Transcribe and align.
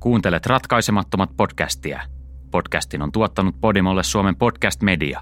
Kuuntelet 0.00 0.46
ratkaisemattomat 0.46 1.30
podcastia. 1.36 2.00
Podcastin 2.50 3.02
on 3.02 3.12
tuottanut 3.12 3.60
Podimolle 3.60 4.02
Suomen 4.02 4.36
podcast 4.36 4.82
media. 4.82 5.20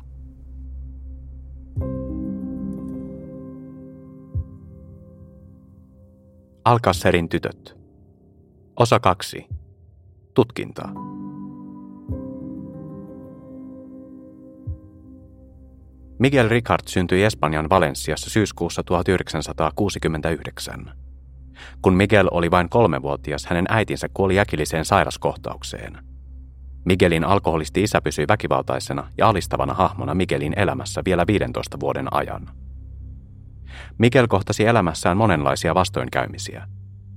Alkasserin 6.65 7.29
tytöt. 7.29 7.77
Osa 8.77 9.01
2. 9.01 9.47
Tutkintaa. 10.35 10.93
Miguel 16.19 16.49
Ricard 16.49 16.89
syntyi 16.89 17.25
Espanjan 17.25 17.71
Valensiassa 17.71 18.31
syyskuussa 18.31 18.83
1969. 18.83 21.06
Kun 21.83 21.95
Miguel 21.95 22.29
oli 22.31 22.51
vain 22.51 22.69
kolmevuotias, 22.69 23.47
hänen 23.47 23.65
äitinsä 23.69 24.09
kuoli 24.15 24.39
äkilliseen 24.39 24.85
sairaskohtaukseen. 24.85 25.99
Miguelin 26.85 27.25
alkoholisti 27.25 27.83
isä 27.83 28.01
pysyi 28.01 28.25
väkivaltaisena 28.29 29.09
ja 29.19 29.29
alistavana 29.29 29.75
hahmona 29.75 30.15
Miguelin 30.15 30.53
elämässä 30.57 31.03
vielä 31.05 31.27
15 31.27 31.81
vuoden 31.81 32.09
ajan. 32.11 32.51
Miguel 33.99 34.27
kohtasi 34.27 34.67
elämässään 34.67 35.17
monenlaisia 35.17 35.75
vastoinkäymisiä. 35.75 36.69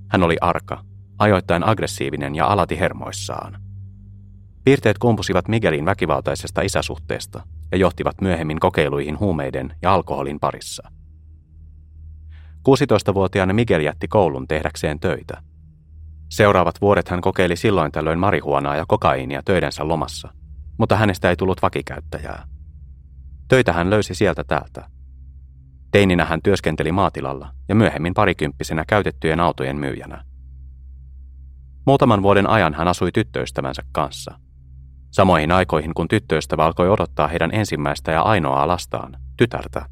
Hän 0.07 0.23
oli 0.23 0.37
arka, 0.41 0.83
ajoittain 1.19 1.67
aggressiivinen 1.67 2.35
ja 2.35 2.47
alati 2.47 2.79
hermoissaan. 2.79 3.61
Piirteet 4.63 4.97
kumpusivat 4.97 5.47
Miguelin 5.47 5.85
väkivaltaisesta 5.85 6.61
isäsuhteesta 6.61 7.43
ja 7.71 7.77
johtivat 7.77 8.21
myöhemmin 8.21 8.59
kokeiluihin 8.59 9.19
huumeiden 9.19 9.75
ja 9.81 9.93
alkoholin 9.93 10.39
parissa– 10.39 10.91
16-vuotiaana 12.67 13.53
Miguel 13.53 13.81
jätti 13.81 14.07
koulun 14.07 14.47
tehdäkseen 14.47 14.99
töitä. 14.99 15.41
Seuraavat 16.29 16.81
vuodet 16.81 17.09
hän 17.09 17.21
kokeili 17.21 17.55
silloin 17.55 17.91
tällöin 17.91 18.19
marihuonaa 18.19 18.75
ja 18.75 18.85
kokaiinia 18.87 19.41
töidensä 19.45 19.87
lomassa, 19.87 20.33
mutta 20.77 20.95
hänestä 20.95 21.29
ei 21.29 21.35
tullut 21.35 21.61
vakikäyttäjää. 21.61 22.47
Töitä 23.47 23.73
hän 23.73 23.89
löysi 23.89 24.15
sieltä 24.15 24.43
täältä. 24.43 24.89
Teininä 25.91 26.25
hän 26.25 26.41
työskenteli 26.41 26.91
maatilalla 26.91 27.51
ja 27.69 27.75
myöhemmin 27.75 28.13
parikymppisenä 28.13 28.83
käytettyjen 28.87 29.39
autojen 29.39 29.77
myyjänä. 29.77 30.23
Muutaman 31.85 32.23
vuoden 32.23 32.49
ajan 32.49 32.73
hän 32.73 32.87
asui 32.87 33.11
tyttöystävänsä 33.11 33.81
kanssa. 33.91 34.39
Samoihin 35.11 35.51
aikoihin, 35.51 35.93
kun 35.93 36.07
tyttöystävä 36.07 36.65
alkoi 36.65 36.89
odottaa 36.89 37.27
heidän 37.27 37.49
ensimmäistä 37.53 38.11
ja 38.11 38.21
ainoaa 38.21 38.67
lastaan, 38.67 39.17
tytärtä, 39.37 39.85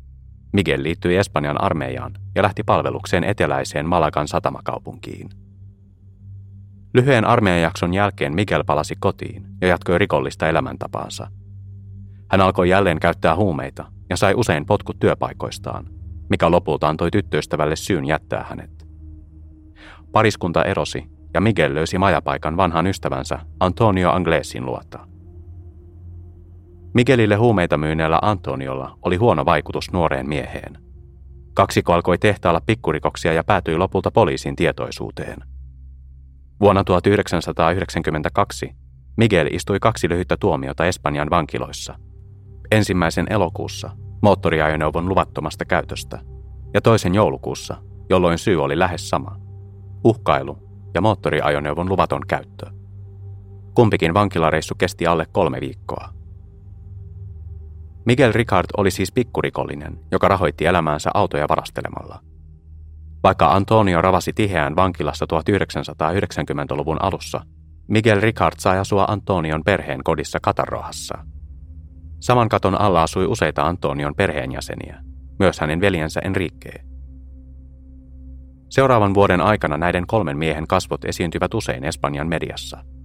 Miguel 0.58 0.83
liittyi 0.83 1.17
Espanjan 1.17 1.63
armeijaan 1.63 2.11
ja 2.36 2.44
lähti 2.44 2.63
palvelukseen 2.63 3.23
eteläiseen 3.23 3.86
Malagan 3.86 4.27
satamakaupunkiin. 4.27 5.30
Lyhyen 6.94 7.25
armeijan 7.25 7.61
jakson 7.61 7.94
jälkeen 7.94 8.36
Miguel 8.36 8.64
palasi 8.64 8.95
kotiin 8.99 9.45
ja 9.61 9.67
jatkoi 9.67 9.97
rikollista 9.97 10.49
elämäntapaansa. 10.49 11.27
Hän 12.31 12.41
alkoi 12.41 12.69
jälleen 12.69 12.99
käyttää 12.99 13.36
huumeita 13.36 13.86
ja 14.09 14.17
sai 14.17 14.33
usein 14.33 14.66
potkut 14.66 14.99
työpaikoistaan, 14.99 15.86
mikä 16.30 16.52
lopulta 16.52 16.89
antoi 16.89 17.11
tyttöystävälle 17.11 17.75
syyn 17.75 18.05
jättää 18.05 18.45
hänet. 18.49 18.88
Pariskunta 20.11 20.64
erosi 20.64 21.05
ja 21.33 21.42
Miguel 21.42 21.75
löysi 21.75 21.97
majapaikan 21.97 22.58
vanhan 22.58 22.88
ystävänsä 22.88 23.39
Antonio 23.59 24.11
Anglesin 24.11 24.66
luota. 24.66 25.08
Miguelille 26.93 27.35
huumeita 27.35 27.77
myyneellä 27.77 28.19
Antoniolla 28.21 28.97
oli 29.02 29.16
huono 29.16 29.45
vaikutus 29.45 29.91
nuoreen 29.93 30.30
mieheen. 30.30 30.77
Kaksiko 31.53 31.93
alkoi 31.93 32.17
tehtaalla 32.17 32.61
pikkurikoksia 32.66 33.33
ja 33.33 33.43
päätyi 33.43 33.77
lopulta 33.77 34.11
poliisin 34.11 34.55
tietoisuuteen. 34.55 35.38
Vuonna 36.59 36.83
1992 36.83 38.75
Miguel 39.17 39.47
istui 39.52 39.80
kaksi 39.80 40.09
lyhyttä 40.09 40.38
tuomiota 40.39 40.85
Espanjan 40.85 41.30
vankiloissa. 41.30 41.95
Ensimmäisen 42.71 43.25
elokuussa 43.30 43.89
moottoriajoneuvon 44.21 45.09
luvattomasta 45.09 45.65
käytöstä 45.65 46.19
ja 46.73 46.81
toisen 46.81 47.15
joulukuussa, 47.15 47.75
jolloin 48.09 48.37
syy 48.37 48.64
oli 48.64 48.80
lähes 48.80 49.09
sama. 49.09 49.37
Uhkailu 50.04 50.58
ja 50.93 51.02
moottoriajoneuvon 51.02 51.89
luvaton 51.89 52.21
käyttö. 52.27 52.65
Kumpikin 53.73 54.14
vankilareissu 54.14 54.75
kesti 54.75 55.08
alle 55.08 55.25
kolme 55.31 55.61
viikkoa. 55.61 56.17
Miguel 58.07 58.33
Ricard 58.33 58.65
oli 58.77 58.91
siis 58.91 59.11
pikkurikollinen, 59.11 59.99
joka 60.11 60.27
rahoitti 60.27 60.65
elämäänsä 60.65 61.09
autoja 61.13 61.45
varastelemalla. 61.49 62.19
Vaikka 63.23 63.53
Antonio 63.53 64.01
ravasi 64.01 64.33
tiheään 64.33 64.75
vankilassa 64.75 65.25
1990-luvun 65.33 66.97
alussa, 67.01 67.41
Miguel 67.87 68.21
Ricard 68.21 68.55
sai 68.57 68.79
asua 68.79 69.05
Antonion 69.07 69.63
perheen 69.63 70.03
kodissa 70.03 70.39
Katarrohassa. 70.41 71.17
Saman 72.19 72.49
katon 72.49 72.81
alla 72.81 73.03
asui 73.03 73.25
useita 73.25 73.61
Antonion 73.61 74.15
perheenjäseniä, 74.15 74.99
myös 75.39 75.59
hänen 75.59 75.81
veljensä 75.81 76.19
Enrique. 76.23 76.73
Seuraavan 78.69 79.13
vuoden 79.13 79.41
aikana 79.41 79.77
näiden 79.77 80.07
kolmen 80.07 80.37
miehen 80.37 80.67
kasvot 80.67 81.05
esiintyvät 81.05 81.53
usein 81.53 81.83
Espanjan 81.83 82.27
mediassa– 82.27 82.83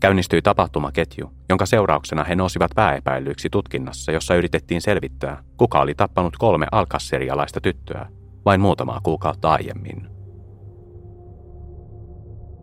Käynnistyi 0.00 0.42
tapahtumaketju, 0.42 1.32
jonka 1.48 1.66
seurauksena 1.66 2.24
he 2.24 2.34
nousivat 2.34 2.70
pääepäilyiksi 2.74 3.50
tutkinnassa, 3.50 4.12
jossa 4.12 4.34
yritettiin 4.34 4.80
selvittää, 4.80 5.42
kuka 5.56 5.80
oli 5.80 5.94
tappanut 5.94 6.36
kolme 6.36 6.66
alkasserialaista 6.72 7.60
tyttöä 7.60 8.06
vain 8.44 8.60
muutamaa 8.60 9.00
kuukautta 9.02 9.52
aiemmin. 9.52 10.08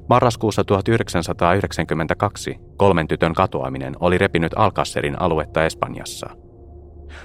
Marraskuussa 0.09 0.64
1992 0.64 2.58
kolmen 2.78 3.08
tytön 3.08 3.34
katoaminen 3.34 3.96
oli 4.00 4.18
repinyt 4.18 4.52
Alcasserin 4.56 5.22
aluetta 5.22 5.66
Espanjassa. 5.66 6.30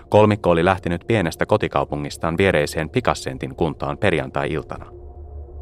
Kolmikko 0.09 0.51
oli 0.51 0.65
lähtenyt 0.65 1.05
pienestä 1.07 1.47
kotikaupungistaan 1.47 2.39
viereiseen 2.39 2.91
Pikassentin 2.91 3.57
kuntaan 3.57 3.99
perjantai-iltana. 3.99 4.87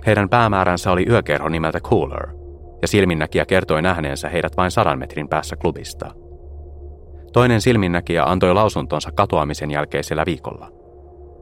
Heidän 0.06 0.28
päämääränsä 0.28 0.92
oli 0.92 1.06
yökerho 1.08 1.48
nimeltä 1.48 1.80
Cooler– 1.80 2.28
ja 2.82 2.88
silminnäkijä 2.88 3.46
kertoi 3.46 3.82
nähneensä 3.82 4.28
heidät 4.28 4.56
vain 4.56 4.70
sadan 4.70 4.98
metrin 4.98 5.28
päässä 5.28 5.56
klubista. 5.56 6.14
Toinen 7.32 7.60
silminnäkijä 7.60 8.24
antoi 8.24 8.54
lausuntonsa 8.54 9.10
katoamisen 9.12 9.70
jälkeisellä 9.70 10.26
viikolla. 10.26 10.72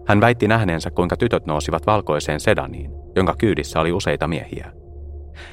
Hän 0.07 0.21
väitti 0.21 0.49
nähneensä, 0.49 0.91
kuinka 0.91 1.17
tytöt 1.17 1.47
nousivat 1.47 1.87
valkoiseen 1.87 2.41
sedaniin, 2.41 2.91
jonka 3.17 3.35
kyydissä 3.39 3.81
oli 3.81 3.93
useita 3.93 4.29
miehiä. 4.29 4.73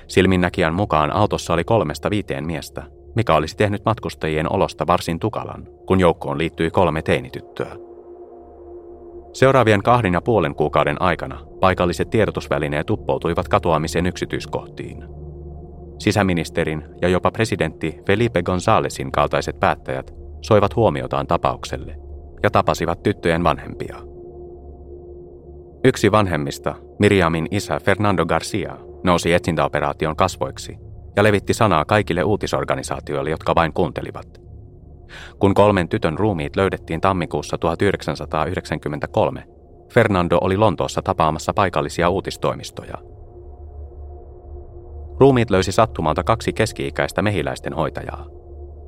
Silminnäkijän 0.08 0.74
mukaan 0.74 1.12
autossa 1.12 1.54
oli 1.54 1.64
kolmesta 1.64 2.10
viiteen 2.10 2.46
miestä, 2.46 2.84
mikä 3.16 3.36
olisi 3.36 3.58
tehnyt 3.58 3.86
matkustajien 3.86 4.54
olosta 4.54 4.88
varsin 4.88 5.20
tukalan, 5.20 5.68
kun 5.88 6.00
joukkoon 6.00 6.38
liittyi 6.38 6.72
kolme 6.72 7.02
teinityttöä. 7.02 7.76
Seuraavien 9.34 9.84
kahden 9.84 10.14
ja 10.14 10.22
puolen 10.22 10.56
kuukauden 10.56 11.02
aikana 11.02 11.40
paikalliset 11.60 12.10
tiedotusvälineet 12.10 12.90
uppoutuivat 12.90 13.48
katoamisen 13.48 14.06
yksityiskohtiin– 14.06 15.04
Sisäministerin 16.00 16.84
ja 17.02 17.08
jopa 17.10 17.32
presidentti 17.32 18.00
Felipe 18.08 18.44
Gonzalesin 18.44 19.12
kaltaiset 19.12 19.60
päättäjät 19.60 20.14
soivat 20.42 20.76
huomiotaan 20.76 21.28
tapaukselle 21.28 21.96
ja 22.44 22.50
tapasivat 22.50 23.04
tyttöjen 23.04 23.44
vanhempia. 23.44 23.98
Yksi 25.84 26.12
vanhemmista, 26.12 26.76
Miriamin 27.00 27.48
isä 27.52 27.80
Fernando 27.80 28.26
Garcia, 28.26 28.78
nousi 29.04 29.34
etsintäoperaation 29.34 30.16
kasvoiksi 30.16 30.78
ja 31.16 31.24
levitti 31.24 31.54
sanaa 31.54 31.86
kaikille 31.86 32.24
uutisorganisaatioille, 32.24 33.30
jotka 33.30 33.56
vain 33.56 33.74
kuuntelivat. 33.74 34.42
Kun 35.40 35.54
kolmen 35.54 35.90
tytön 35.90 36.18
ruumiit 36.20 36.56
löydettiin 36.56 37.02
tammikuussa 37.02 37.58
1993, 37.58 39.44
Fernando 39.94 40.38
oli 40.42 40.58
Lontoossa 40.58 41.02
tapaamassa 41.02 41.54
paikallisia 41.54 42.10
uutistoimistoja– 42.10 42.98
Ruumiit 45.20 45.50
löysi 45.50 45.72
sattumalta 45.72 46.24
kaksi 46.24 46.54
keski-ikäistä 46.54 47.22
mehiläisten 47.22 47.74
hoitajaa. 47.74 48.26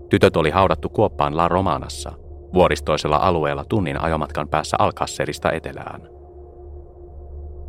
Tytöt 0.10 0.38
oli 0.38 0.50
haudattu 0.50 0.90
kuoppaan 0.90 1.38
La 1.38 1.48
Romanassa, 1.48 2.12
vuoristoisella 2.54 3.18
alueella 3.18 3.66
tunnin 3.66 4.02
ajomatkan 4.02 4.48
päässä 4.48 4.78
Alkasserista 4.80 5.52
etelään. 5.52 6.02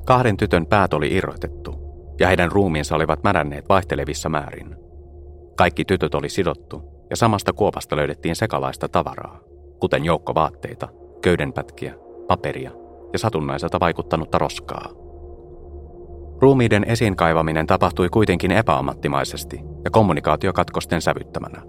Kahden 0.06 0.37
tytön 0.37 0.66
päät 0.66 0.94
oli 0.94 1.14
irrotettu, 1.14 1.75
ja 2.20 2.26
heidän 2.26 2.52
ruumiinsa 2.52 2.96
olivat 2.96 3.22
märänneet 3.22 3.69
vaihtelevissa 3.69 4.28
määrin. 4.28 4.76
Kaikki 5.56 5.84
tytöt 5.84 6.14
oli 6.14 6.28
sidottu, 6.28 6.82
ja 7.10 7.16
samasta 7.16 7.52
kuopasta 7.52 7.96
löydettiin 7.96 8.37
sekalaista 8.37 8.88
tavaraa, 8.88 9.40
kuten 9.81 10.05
joukkovaatteita, 10.05 10.88
köydenpätkiä, 11.22 11.94
paperia 12.28 12.70
ja 13.12 13.19
satunnaiselta 13.19 13.81
vaikuttanutta 13.81 14.38
roskaa. 14.38 15.07
Ruumiiden 16.40 16.85
esiin 16.85 17.17
kaivaminen 17.17 17.67
tapahtui 17.67 18.08
kuitenkin 18.08 18.52
epäammattimaisesti 18.52 19.61
ja 19.85 19.90
kommunikaatiokatkosten 19.90 21.02
sävyttämänä. 21.02 21.62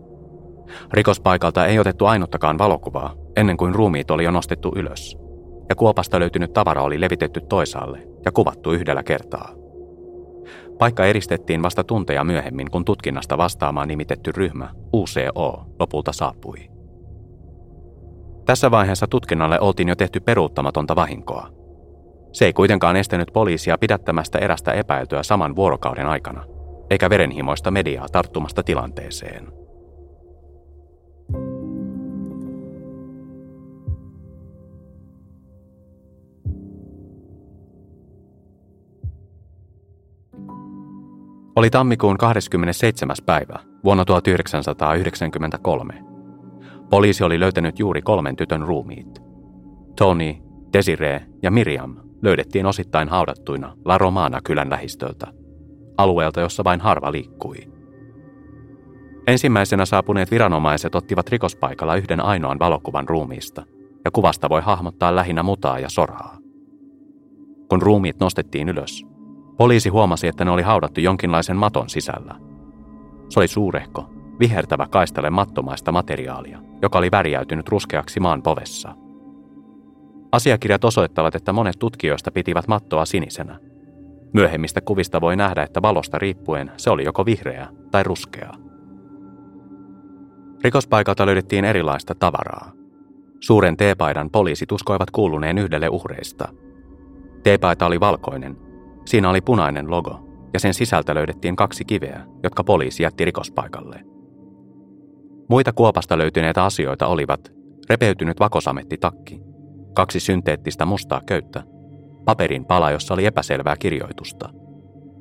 Rikospaikalta 0.93 1.65
ei 1.65 1.79
otettu 1.79 2.05
ainuttakaan 2.05 2.57
valokuvaa 2.57 3.13
ennen 3.35 3.57
kuin 3.57 3.75
ruumiit 3.75 4.11
oli 4.11 4.23
jo 4.23 4.31
nostettu 4.31 4.71
ylös, 4.75 5.17
ja 5.69 5.75
kuopasta 5.75 6.19
löytynyt 6.19 6.53
tavara 6.53 6.83
oli 6.83 7.01
levitetty 7.01 7.41
toisaalle 7.41 8.07
ja 8.25 8.31
kuvattu 8.31 8.71
yhdellä 8.71 9.03
kertaa. 9.03 9.49
Paikka 10.77 11.05
eristettiin 11.05 11.63
vasta 11.63 11.83
tunteja 11.83 12.23
myöhemmin, 12.23 12.71
kun 12.71 12.85
tutkinnasta 12.85 13.37
vastaamaan 13.37 13.87
nimitetty 13.87 14.31
ryhmä, 14.31 14.69
UCO, 14.93 15.65
lopulta 15.79 16.11
saapui. 16.13 16.69
Tässä 18.45 18.71
vaiheessa 18.71 19.07
tutkinnalle 19.07 19.59
oltiin 19.59 19.89
jo 19.89 19.95
tehty 19.95 20.19
peruuttamatonta 20.19 20.95
vahinkoa. 20.95 21.58
Se 22.31 22.45
ei 22.45 22.53
kuitenkaan 22.53 22.95
estänyt 22.95 23.29
poliisia 23.33 23.77
pidättämästä 23.77 24.39
erästä 24.39 24.71
epäiltyä 24.71 25.23
saman 25.23 25.55
vuorokauden 25.55 26.07
aikana, 26.07 26.43
eikä 26.89 27.09
verenhimoista 27.09 27.71
mediaa 27.71 28.07
tarttumasta 28.11 28.63
tilanteeseen– 28.63 29.47
Oli 41.59 41.69
tammikuun 41.69 42.17
27. 42.17 43.15
päivä 43.25 43.59
vuonna 43.83 44.05
1993. 44.05 45.93
Poliisi 46.89 47.23
oli 47.23 47.39
löytänyt 47.39 47.79
juuri 47.79 48.01
kolmen 48.01 48.35
tytön 48.35 48.61
ruumiit. 48.61 49.21
Tony, 49.95 50.35
Desiree 50.73 51.25
ja 51.43 51.51
Miriam 51.51 52.08
löydettiin 52.21 52.65
osittain 52.65 53.09
haudattuina 53.09 53.75
La 53.85 53.97
Romana 53.97 54.41
kylän 54.43 54.69
lähistöltä, 54.69 55.27
alueelta 55.97 56.41
jossa 56.41 56.63
vain 56.63 56.79
harva 56.79 57.11
liikkui. 57.11 57.57
Ensimmäisenä 59.27 59.85
saapuneet 59.85 60.31
viranomaiset 60.31 60.95
ottivat 60.95 61.29
rikospaikalla 61.29 61.95
yhden 61.95 62.19
ainoan 62.25 62.59
valokuvan 62.59 63.09
ruumiista, 63.09 63.63
ja 64.05 64.11
kuvasta 64.11 64.49
voi 64.49 64.61
hahmottaa 64.61 65.15
lähinnä 65.15 65.43
mutaa 65.43 65.79
ja 65.79 65.89
soraa. 65.89 66.37
Kun 67.69 67.81
ruumiit 67.81 68.19
nostettiin 68.19 68.69
ylös, 68.69 69.09
Poliisi 69.59 69.89
huomasi, 69.89 70.27
että 70.27 70.45
ne 70.45 70.51
oli 70.51 70.61
haudattu 70.61 71.01
jonkinlaisen 71.01 71.57
maton 71.57 71.89
sisällä. 71.89 72.35
Se 73.29 73.39
oli 73.39 73.47
suurehko, 73.47 74.09
vihertävä 74.39 74.87
kaistale 74.87 75.29
mattomaista 75.29 75.91
materiaalia, 75.91 76.59
joka 76.81 76.97
oli 76.97 77.11
värjäytynyt 77.11 77.69
ruskeaksi 77.69 78.19
maan 78.19 78.41
povessa. 78.41 78.95
Asiakirjat 80.31 80.83
osoittavat, 80.83 81.35
että 81.35 81.53
monet 81.53 81.79
tutkijoista 81.79 82.31
pitivät 82.31 82.67
mattoa 82.67 83.05
sinisenä. 83.05 83.59
Myöhemmistä 84.33 84.81
kuvista 84.81 85.21
voi 85.21 85.35
nähdä, 85.35 85.63
että 85.63 85.81
valosta 85.81 86.19
riippuen 86.19 86.71
se 86.77 86.89
oli 86.89 87.03
joko 87.03 87.25
vihreä 87.25 87.67
tai 87.91 88.03
ruskea. 88.03 88.53
Rikospaikalta 90.63 91.25
löydettiin 91.25 91.65
erilaista 91.65 92.15
tavaraa. 92.15 92.71
Suuren 93.39 93.77
teepaidan 93.77 94.29
poliisit 94.29 94.71
uskoivat 94.71 95.11
kuuluneen 95.11 95.57
yhdelle 95.57 95.89
uhreista. 95.89 96.47
Teepaita 97.43 97.85
oli 97.85 97.99
valkoinen 97.99 98.69
Siinä 99.05 99.29
oli 99.29 99.41
punainen 99.41 99.91
logo, 99.91 100.19
ja 100.53 100.59
sen 100.59 100.73
sisältä 100.73 101.15
löydettiin 101.15 101.55
kaksi 101.55 101.85
kiveä, 101.85 102.25
jotka 102.43 102.63
poliisi 102.63 103.03
jätti 103.03 103.25
rikospaikalle. 103.25 104.05
Muita 105.49 105.73
kuopasta 105.73 106.17
löytyneitä 106.17 106.63
asioita 106.63 107.07
olivat 107.07 107.53
repeytynyt 107.89 108.39
vakosamettitakki, 108.39 109.41
kaksi 109.93 110.19
synteettistä 110.19 110.85
mustaa 110.85 111.21
köyttä, 111.25 111.63
paperin 112.25 112.65
pala, 112.65 112.91
jossa 112.91 113.13
oli 113.13 113.25
epäselvää 113.25 113.77
kirjoitusta, 113.77 114.49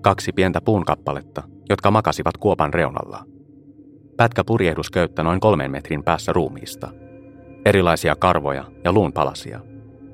kaksi 0.00 0.32
pientä 0.32 0.60
puunkappaletta, 0.60 1.42
jotka 1.70 1.90
makasivat 1.90 2.36
kuopan 2.36 2.74
reunalla, 2.74 3.24
pätkä 4.16 4.44
purjehdusköyttä 4.44 5.22
noin 5.22 5.40
kolmen 5.40 5.70
metrin 5.70 6.04
päässä 6.04 6.32
ruumiista, 6.32 6.90
erilaisia 7.64 8.16
karvoja 8.16 8.64
ja 8.84 8.92
luunpalasia, 8.92 9.60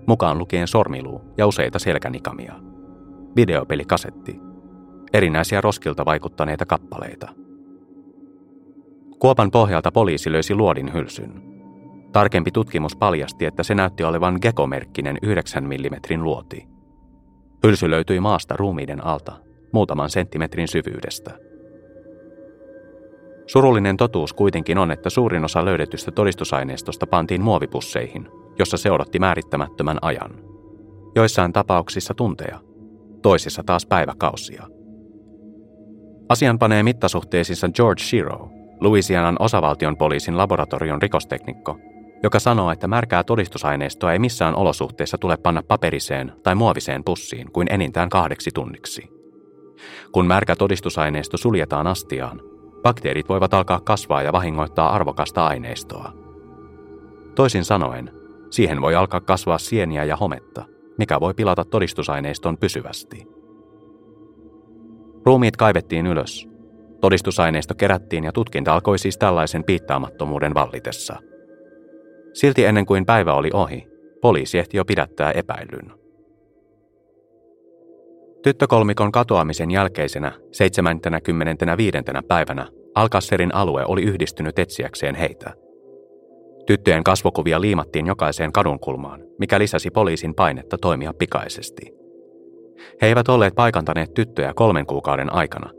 mukaan 0.07 0.39
lukien 0.39 0.69
sormiluu 0.69 1.21
ja 1.39 1.47
useita 1.47 1.79
selkänikamia 1.79 2.55
videopelikasetti, 3.37 4.41
erinäisiä 5.13 5.61
roskilta 5.61 6.05
vaikuttaneita 6.05 6.67
kappaleita. 6.67 7.29
Kuopan 9.19 9.51
pohjalta 9.51 9.93
poliisi 9.93 10.33
löysi 10.33 10.55
luodin 10.55 10.93
hylsyn. 10.93 11.54
Tarkempi 12.15 12.51
tutkimus 12.51 12.97
paljasti, 12.97 13.45
että 13.45 13.63
se 13.63 13.75
näytti 13.75 14.05
olevan 14.05 14.39
gekomerkkinen 14.43 15.19
9 15.23 15.65
mm 15.65 16.23
luoti. 16.23 16.67
Hylsy 17.67 17.91
löytyi 17.91 18.21
maasta 18.21 18.57
ruumiiden 18.57 19.05
alta, 19.05 19.33
muutaman 19.73 20.11
senttimetrin 20.11 20.69
syvyydestä. 20.69 21.31
Surullinen 23.47 23.97
totuus 23.97 24.33
kuitenkin 24.33 24.79
on, 24.79 24.91
että 24.91 25.11
suurin 25.11 25.45
osa 25.45 25.65
löydetystä 25.65 26.11
todistusaineistosta 26.11 27.07
pantiin 27.07 27.43
muovipusseihin, 27.43 28.29
jossa 28.59 28.77
se 28.77 28.91
odotti 28.91 29.19
määrittämättömän 29.19 29.99
ajan. 30.03 30.31
Joissain 31.15 31.53
tapauksissa 31.53 32.15
tunteja– 32.15 32.61
toisissa 33.23 33.63
taas 33.67 33.87
päiväkausia. 33.87 34.67
Asian 36.29 36.59
panee 36.59 36.83
mittasuhteisissa 36.83 37.69
George 37.69 38.03
Shiro, 38.03 38.49
Louisianan 38.81 39.37
osavaltion 39.39 39.97
poliisin 39.97 40.39
laboratorion 40.39 41.03
rikosteknikko, 41.03 41.79
joka 42.25 42.39
sanoo, 42.39 42.71
että 42.71 42.89
märkää 42.89 43.25
todistusaineistoa 43.25 44.13
ei 44.13 44.19
missään 44.19 44.55
olosuhteissa 44.55 45.19
tule 45.19 45.37
panna 45.37 45.63
paperiseen 45.63 46.33
tai 46.43 46.55
muoviseen 46.55 47.05
pussiin 47.05 47.53
kuin 47.53 47.69
enintään 47.71 48.09
kahdeksi 48.09 48.51
tunniksi. 48.55 49.09
Kun 50.13 50.27
märkä 50.27 50.57
todistusaineisto 50.57 51.37
suljetaan 51.37 51.87
astiaan, 51.87 52.41
bakteerit 52.83 53.29
voivat 53.29 53.55
alkaa 53.55 53.81
kasvaa 53.81 54.23
ja 54.23 54.33
vahingoittaa 54.33 54.95
arvokasta 54.95 55.47
aineistoa. 55.47 56.13
Toisin 57.35 57.65
sanoen, 57.65 58.11
siihen 58.51 58.81
voi 58.81 58.95
alkaa 58.95 59.21
kasvaa 59.21 59.59
sieniä 59.59 60.05
ja 60.05 60.17
hometta, 60.17 60.65
mikä 60.99 61.21
voi 61.21 61.35
pilata 61.35 61.65
todistusaineiston 61.65 62.59
pysyvästi. 62.59 63.27
Ruumiit 65.27 65.57
kaivettiin 65.57 66.07
ylös. 66.07 66.49
Todistusaineisto 67.01 67.75
kerättiin 67.75 68.25
ja 68.25 68.33
tutkinta 68.33 68.75
alkoi 68.75 68.99
siis 68.99 69.19
tällaisen 69.19 69.65
piittaamattomuuden 69.65 70.55
vallitessa. 70.55 71.17
Silti 72.35 72.65
ennen 72.65 72.87
kuin 72.87 73.07
päivä 73.07 73.35
oli 73.35 73.51
ohi, 73.53 73.87
poliisi 74.21 74.59
ehti 74.59 74.77
jo 74.77 74.85
pidättää 74.85 75.31
epäilyn. 75.31 75.93
Tyttökolmikon 78.43 79.13
katoamisen 79.13 79.71
jälkeisenä 79.71 80.33
75. 80.53 81.99
päivänä 82.29 82.67
Alkasserin 82.95 83.55
alue 83.55 83.85
oli 83.89 84.03
yhdistynyt 84.03 84.59
etsiäkseen 84.59 85.15
heitä– 85.15 85.55
Tyttöjen 86.67 87.05
kasvokuvia 87.05 87.61
liimattiin 87.61 88.07
jokaiseen 88.07 88.53
kadunkulmaan, 88.53 89.21
mikä 89.39 89.59
lisäsi 89.59 89.91
poliisin 89.91 90.35
painetta 90.35 90.79
toimia 90.79 91.13
pikaisesti. 91.19 91.95
He 93.03 93.07
eivät 93.07 93.29
olleet 93.29 93.55
paikantaneet 93.55 94.15
tyttöjä 94.15 94.55
kolmen 94.55 94.87
kuukauden 94.87 95.33
aikana, 95.33 95.71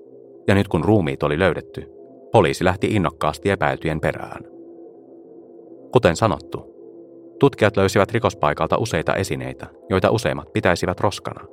ja 0.48 0.56
nyt 0.56 0.68
kun 0.68 0.84
ruumiit 0.84 1.24
oli 1.24 1.39
löydetty, 1.39 1.88
poliisi 2.32 2.65
lähti 2.65 2.88
innokkaasti 2.88 3.50
epäiltyjen 3.50 4.00
perään. 4.00 4.55
Kuten 5.96 6.16
sanottu, 6.16 6.66
tutkijat 7.40 7.78
löysivät 7.78 8.12
rikospaikalta 8.12 8.78
useita 8.78 9.16
esineitä, 9.16 9.68
joita 9.90 10.12
useimmat 10.12 10.54
pitäisivät 10.54 11.00
roskana. 11.00 11.46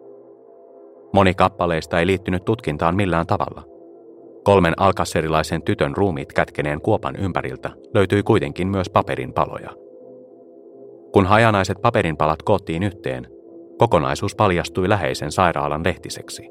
Moni 1.13 1.35
kappaleista 1.35 1.99
ei 1.99 2.07
liittynyt 2.07 2.45
tutkintaan 2.45 2.97
millään 2.97 3.27
tavalla, 3.27 3.63
Kolmen 4.45 4.75
alkasserilaisen 4.77 5.63
tytön 5.63 5.97
ruumiit 5.97 6.33
kätkeneen 6.33 6.81
kuopan 6.81 7.17
ympäriltä 7.17 7.71
löytyi 7.95 8.23
kuitenkin 8.23 8.69
myös 8.69 8.91
paperin 8.91 9.33
paloja. 9.33 9.71
Kun 11.13 11.27
hajanaiset 11.27 11.83
paperinpalat 11.83 12.43
koottiin 12.43 12.83
yhteen, 12.83 13.27
kokonaisuus 13.79 14.35
paljastui 14.35 14.89
läheisen 14.89 15.33
sairaalan 15.33 15.85
lehtiseksi. 15.85 16.51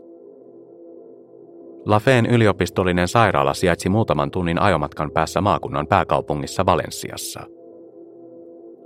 Lafeen 1.85 2.25
yliopistollinen 2.25 3.07
sairaala 3.07 3.53
sijaitsi 3.53 3.89
muutaman 3.89 4.31
tunnin 4.31 4.61
ajomatkan 4.61 5.11
päässä 5.11 5.41
maakunnan 5.41 5.87
pääkaupungissa 5.87 6.65
Valensiassa. 6.65 7.60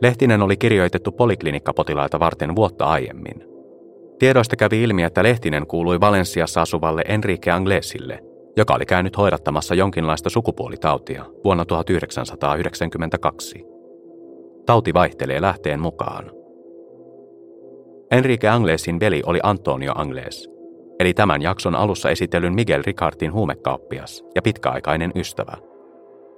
Lehtinen 0.02 0.42
oli 0.42 0.58
kirjoitettu 0.58 1.12
poliklinikkapotilaita 1.12 2.20
varten 2.20 2.56
vuotta 2.56 2.86
aiemmin. 2.86 3.44
Tiedoista 4.20 4.56
kävi 4.56 4.84
ilmi, 4.84 5.04
että 5.04 5.24
Lehtinen 5.24 5.68
kuului 5.68 6.00
Valensiassa 6.00 6.62
asuvalle 6.62 7.04
Enrique 7.08 7.54
Anglesille– 7.54 8.20
joka 8.58 8.74
oli 8.74 8.86
käynyt 8.86 9.18
hoidattamassa 9.18 9.76
jonkinlaista 9.76 10.30
sukupuolitautia 10.30 11.26
vuonna 11.44 11.66
1992. 11.66 13.66
Tauti 14.66 14.94
vaihtelee 14.94 15.42
lähteen 15.42 15.80
mukaan. 15.80 16.32
Enrique 18.12 18.50
Anglesin 18.50 19.00
veli 19.00 19.22
oli 19.26 19.40
Antonio 19.44 19.92
Angles, 19.96 20.50
eli 21.00 21.14
tämän 21.14 21.42
jakson 21.42 21.76
alussa 21.76 22.10
esitellyn 22.10 22.54
Miguel 22.54 22.84
Ricardin 22.86 23.34
huumekauppias 23.34 24.24
ja 24.36 24.42
pitkäaikainen 24.42 25.12
ystävä. 25.16 25.58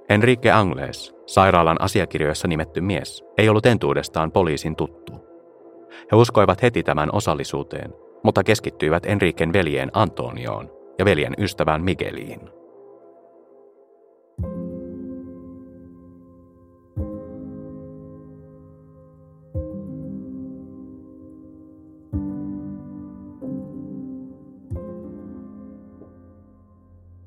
Enrique 0.08 0.50
Angles, 0.50 1.14
sairaalan 1.26 1.80
asiakirjoissa 1.80 2.48
nimetty 2.48 2.80
mies, 2.80 3.24
ei 3.38 3.48
ollut 3.48 3.66
entuudestaan 3.66 4.32
poliisin 4.32 4.76
tuttu. 4.76 5.12
He 6.12 6.16
uskoivat 6.16 6.62
heti 6.62 6.82
tämän 6.82 7.08
osallisuuteen, 7.12 7.94
mutta 8.22 8.44
keskittyivät 8.44 9.06
Enriken 9.06 9.52
veljeen 9.52 9.90
Antonioon, 9.92 10.70
ja 10.98 11.04
veljen 11.04 11.34
ystävään 11.38 11.82
Migueliin. 11.82 12.40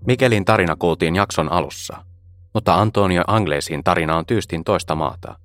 Mikelin 0.07 0.45
tarina 0.45 0.75
kuultiin 0.75 1.15
jakson 1.15 1.51
alussa, 1.51 2.10
mutta 2.53 2.75
Antonio 2.75 3.23
Anglesin 3.27 3.83
tarina 3.83 4.17
on 4.17 4.25
tyystin 4.25 4.63
toista 4.63 4.95
maata. 4.95 5.35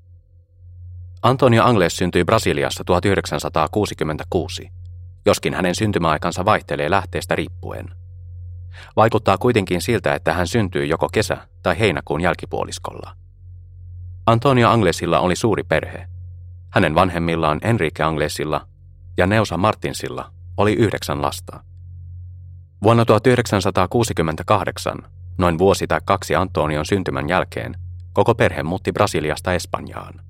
Antonio 1.23 1.65
Angles 1.65 1.97
syntyi 1.97 2.25
Brasiliassa 2.25 2.85
1966, 2.85 4.71
joskin 5.27 5.55
hänen 5.55 5.75
syntymäaikansa 5.75 6.45
vaihtelee 6.45 6.91
lähteestä 6.91 7.37
riippuen. 7.37 7.89
Vaikuttaa 8.97 9.39
kuitenkin 9.39 9.83
siltä, 9.83 10.15
että 10.15 10.33
hän 10.33 10.47
syntyi 10.47 10.89
joko 10.89 11.09
kesä- 11.13 11.49
tai 11.63 11.79
heinäkuun 11.79 12.21
jälkipuoliskolla. 12.21 13.17
Antonio 14.27 14.71
Anglesilla 14.71 15.21
oli 15.21 15.37
suuri 15.37 15.63
perhe. 15.63 16.07
Hänen 16.71 16.95
vanhemmillaan 16.95 17.61
Enrique 17.63 18.07
Anglesilla 18.07 18.67
ja 19.17 19.27
Neusa 19.27 19.57
Martinsilla 19.57 20.31
oli 20.57 20.73
yhdeksän 20.73 21.23
lasta. 21.23 21.61
Vuonna 22.83 23.05
1968, 23.05 24.99
noin 25.39 25.59
vuosi 25.59 25.87
tai 25.87 26.01
kaksi 26.05 26.35
Antonion 26.35 26.87
syntymän 26.87 27.29
jälkeen, 27.29 27.75
koko 28.13 28.35
perhe 28.35 28.63
muutti 28.63 28.93
Brasiliasta 28.93 29.53
Espanjaan. 29.53 30.21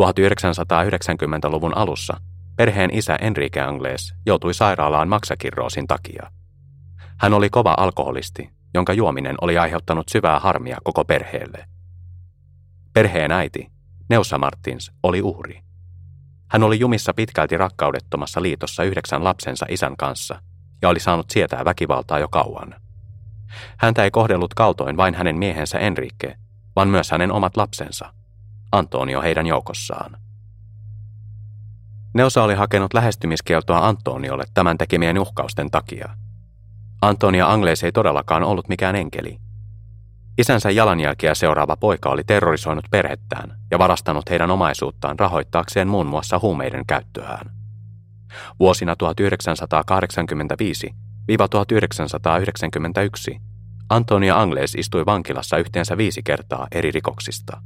1990-luvun 0.00 1.76
alussa 1.76 2.20
perheen 2.56 2.90
isä 2.92 3.16
Enrique 3.16 3.62
Angles 3.62 4.14
joutui 4.26 4.54
sairaalaan 4.54 5.08
maksakirroosin 5.08 5.86
takia. 5.86 6.30
Hän 7.18 7.34
oli 7.34 7.50
kova 7.50 7.74
alkoholisti, 7.76 8.50
jonka 8.74 8.92
juominen 8.92 9.36
oli 9.40 9.58
aiheuttanut 9.58 10.08
syvää 10.08 10.38
harmia 10.38 10.76
koko 10.84 11.04
perheelle. 11.04 11.64
Perheen 12.92 13.32
äiti, 13.32 13.72
Neusa 14.10 14.38
Martins, 14.38 14.92
oli 15.02 15.22
uhri. 15.22 15.62
Hän 16.50 16.62
oli 16.62 16.80
jumissa 16.80 17.14
pitkälti 17.14 17.56
rakkaudettomassa 17.56 18.42
liitossa 18.42 18.84
yhdeksän 18.84 19.24
lapsensa 19.24 19.66
isän 19.68 19.96
kanssa 19.96 20.42
ja 20.82 20.88
oli 20.88 21.00
saanut 21.00 21.30
sietää 21.30 21.64
väkivaltaa 21.64 22.18
jo 22.18 22.28
kauan. 22.28 22.79
Häntä 23.78 24.04
ei 24.04 24.10
kohdellut 24.10 24.54
kaltoin 24.54 24.96
vain 24.96 25.14
hänen 25.14 25.36
miehensä 25.36 25.78
Enrique, 25.78 26.36
vaan 26.76 26.88
myös 26.88 27.10
hänen 27.10 27.32
omat 27.32 27.56
lapsensa, 27.56 28.12
Antonio 28.72 29.22
heidän 29.22 29.46
joukossaan. 29.46 30.16
Neusa 32.14 32.42
oli 32.42 32.54
hakenut 32.54 32.94
lähestymiskieltoa 32.94 33.88
Antoniolle 33.88 34.44
tämän 34.54 34.78
tekemien 34.78 35.18
uhkausten 35.18 35.70
takia. 35.70 36.08
Antonia 37.02 37.52
Angles 37.52 37.84
ei 37.84 37.92
todellakaan 37.92 38.42
ollut 38.42 38.68
mikään 38.68 38.96
enkeli. 38.96 39.38
Isänsä 40.38 40.70
jalanjälkiä 40.70 41.34
seuraava 41.34 41.76
poika 41.76 42.08
oli 42.08 42.24
terrorisoinut 42.24 42.84
perhettään 42.90 43.56
ja 43.70 43.78
varastanut 43.78 44.30
heidän 44.30 44.50
omaisuuttaan 44.50 45.18
rahoittaakseen 45.18 45.88
muun 45.88 46.06
muassa 46.06 46.38
huumeiden 46.42 46.86
käyttöään. 46.86 47.50
Vuosina 48.58 48.96
1985-1991 51.36 53.40
Antonia 53.88 54.40
Angles 54.40 54.74
istui 54.74 55.06
vankilassa 55.06 55.56
yhteensä 55.56 55.96
viisi 55.96 56.22
kertaa 56.22 56.66
eri 56.72 56.90
rikoksista. 56.90 57.62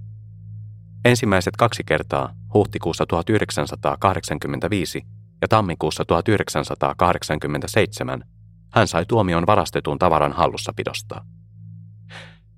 Ensimmäiset 1.04 1.56
kaksi 1.56 1.83
kertaa 1.87 2.35
huhtikuussa 2.54 3.06
1985 3.06 5.02
ja 5.40 5.49
tammikuussa 5.49 6.04
1987 6.04 8.25
hän 8.73 8.88
sai 8.88 9.06
tuomion 9.06 9.47
varastetun 9.47 9.99
tavaran 9.99 10.33
hallussapidosta. 10.33 11.25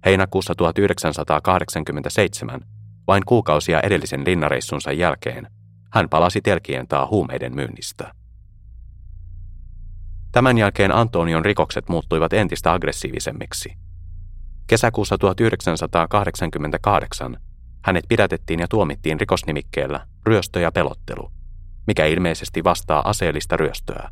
Heinäkuussa 0.05 0.55
1987, 0.55 2.61
vain 3.07 3.23
kuukausia 3.27 3.81
edellisen 3.81 4.23
linnareissunsa 4.27 4.93
jälkeen, 4.93 5.51
hän 5.93 6.09
palasi 6.09 6.41
telkien 6.41 6.89
taa 6.89 7.07
huumeiden 7.07 7.55
myynnistä. 7.55 8.15
Tämän 10.37 10.59
jälkeen 10.59 10.95
Antonion 10.95 11.45
rikokset 11.45 11.89
muuttuivat 11.89 12.33
entistä 12.33 12.73
aggressiivisemmiksi. 12.73 13.77
Kesäkuussa 14.67 15.19
1988 15.19 17.37
hänet 17.85 18.05
pidätettiin 18.09 18.61
ja 18.61 18.69
tuomittiin 18.69 19.21
rikosnimikkeellä 19.21 20.07
ryöstö 20.27 20.61
ja 20.61 20.73
pelottelu, 20.73 21.33
mikä 21.87 22.05
ilmeisesti 22.05 22.65
vastaa 22.65 23.09
aseellista 23.09 23.57
ryöstöä. 23.57 24.09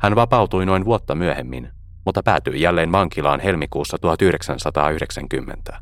Hän 0.00 0.16
vapautui 0.16 0.66
noin 0.66 0.84
vuotta 0.84 1.14
myöhemmin, 1.14 1.68
mutta 2.04 2.22
päätyi 2.22 2.60
jälleen 2.60 2.92
vankilaan 2.92 3.40
helmikuussa 3.40 3.98
1990. 3.98 5.80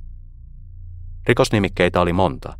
Rikosnimikkeitä 1.26 2.00
oli 2.00 2.12
monta, 2.12 2.58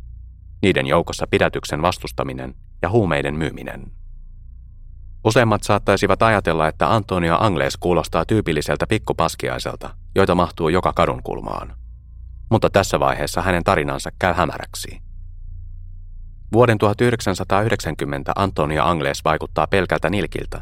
niiden 0.61 0.87
joukossa 0.87 1.27
pidätyksen 1.27 1.81
vastustaminen 1.81 2.55
ja 2.81 2.89
huumeiden 2.89 3.35
myyminen. 3.35 4.02
Useimmat 5.23 5.63
saattaisivat 5.63 6.21
ajatella, 6.21 6.67
että 6.67 6.93
Antonio 6.93 7.37
Angles 7.39 7.77
kuulostaa 7.77 8.25
tyypilliseltä 8.25 8.87
pikkupaskiaiselta, 8.87 9.95
joita 10.15 10.35
mahtuu 10.35 10.69
joka 10.69 10.93
kadun 10.93 11.23
kulmaan. 11.23 11.75
Mutta 12.51 12.69
tässä 12.69 12.99
vaiheessa 12.99 13.41
hänen 13.41 13.63
tarinansa 13.63 14.09
käy 14.19 14.33
hämäräksi. 14.33 15.01
Vuoden 16.53 16.77
1990 16.77 18.31
Antonio 18.35 18.83
Angles 18.83 19.23
vaikuttaa 19.25 19.67
pelkältä 19.67 20.09
nilkiltä, 20.09 20.61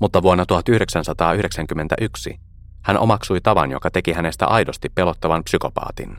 mutta 0.00 0.22
vuonna 0.22 0.46
1991 0.46 2.40
hän 2.84 2.98
omaksui 2.98 3.40
tavan, 3.40 3.70
joka 3.70 3.90
teki 3.90 4.12
hänestä 4.12 4.46
aidosti 4.46 4.88
pelottavan 4.88 5.44
psykopaatin. 5.44 6.16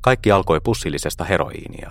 Kaikki 0.00 0.32
alkoi 0.32 0.60
pussillisesta 0.60 1.24
heroiinia. 1.24 1.90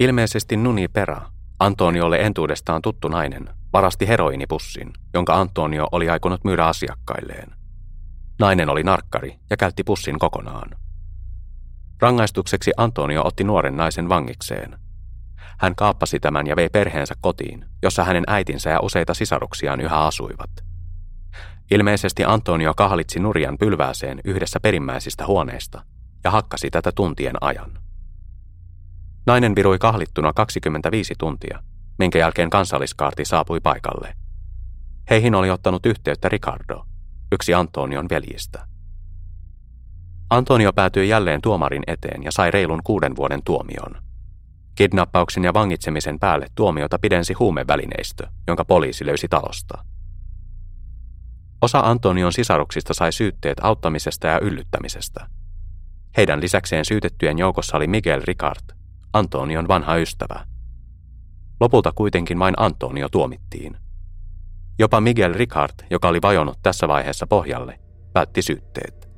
Ilmeisesti 0.00 0.56
Nuni 0.56 0.88
Pera, 0.88 1.30
Antoniolle 1.60 2.16
entuudestaan 2.16 2.82
tuttu 2.82 3.08
nainen, 3.08 3.48
varasti 3.72 4.08
heroinipussin, 4.08 4.92
jonka 5.14 5.34
Antonio 5.34 5.88
oli 5.92 6.10
aikonut 6.10 6.44
myydä 6.44 6.66
asiakkailleen. 6.66 7.50
Nainen 8.38 8.68
oli 8.68 8.82
narkkari 8.82 9.38
ja 9.50 9.56
käytti 9.56 9.84
pussin 9.84 10.18
kokonaan. 10.18 10.70
Rangaistukseksi 12.00 12.72
Antonio 12.76 13.22
otti 13.26 13.44
nuoren 13.44 13.76
naisen 13.76 14.08
vangikseen. 14.08 14.78
Hän 15.58 15.74
kaappasi 15.74 16.20
tämän 16.20 16.46
ja 16.46 16.56
vei 16.56 16.68
perheensä 16.68 17.14
kotiin, 17.20 17.64
jossa 17.82 18.04
hänen 18.04 18.24
äitinsä 18.26 18.70
ja 18.70 18.80
useita 18.82 19.14
sisaruksiaan 19.14 19.80
yhä 19.80 19.98
asuivat. 19.98 20.50
Ilmeisesti 21.70 22.24
Antonio 22.24 22.74
kahlitsi 22.76 23.20
Nurjan 23.20 23.58
pylvääseen 23.58 24.20
yhdessä 24.24 24.60
perimmäisistä 24.60 25.26
huoneista 25.26 25.82
ja 26.24 26.30
hakkasi 26.30 26.70
tätä 26.70 26.92
tuntien 26.94 27.36
ajan. 27.40 27.79
Nainen 29.26 29.56
virui 29.56 29.78
kahlittuna 29.78 30.32
25 30.32 31.14
tuntia, 31.18 31.62
minkä 31.98 32.18
jälkeen 32.18 32.50
kansalliskaarti 32.50 33.24
saapui 33.24 33.60
paikalle. 33.60 34.14
Heihin 35.10 35.34
oli 35.34 35.50
ottanut 35.50 35.86
yhteyttä 35.86 36.28
Ricardo, 36.28 36.84
yksi 37.32 37.54
Antonion 37.54 38.06
veljistä. 38.10 38.66
Antonio 40.30 40.72
päätyi 40.72 41.08
jälleen 41.08 41.42
tuomarin 41.42 41.82
eteen 41.86 42.22
ja 42.22 42.32
sai 42.32 42.50
reilun 42.50 42.80
kuuden 42.84 43.16
vuoden 43.16 43.40
tuomion. 43.44 44.02
Kidnappauksen 44.74 45.44
ja 45.44 45.54
vangitsemisen 45.54 46.18
päälle 46.18 46.46
tuomiota 46.54 46.98
pidensi 46.98 47.32
huumevälineistö, 47.32 48.26
jonka 48.46 48.64
poliisi 48.64 49.06
löysi 49.06 49.28
talosta. 49.28 49.84
Osa 51.62 51.80
Antonion 51.80 52.32
sisaruksista 52.32 52.94
sai 52.94 53.12
syytteet 53.12 53.58
auttamisesta 53.62 54.26
ja 54.26 54.40
yllyttämisestä. 54.40 55.26
Heidän 56.16 56.40
lisäkseen 56.40 56.84
syytettyjen 56.84 57.38
joukossa 57.38 57.76
oli 57.76 57.86
Miguel 57.86 58.20
Ricard, 58.24 58.79
Antonion 59.12 59.68
vanha 59.68 59.96
ystävä. 59.96 60.46
Lopulta 61.60 61.92
kuitenkin 61.94 62.38
vain 62.38 62.54
Antonio 62.56 63.08
tuomittiin. 63.08 63.76
Jopa 64.78 65.00
Miguel 65.00 65.34
Ricard, 65.34 65.74
joka 65.90 66.08
oli 66.08 66.18
vajonnut 66.22 66.58
tässä 66.62 66.88
vaiheessa 66.88 67.26
pohjalle, 67.26 67.80
päätti 68.12 68.42
syytteet. 68.42 69.10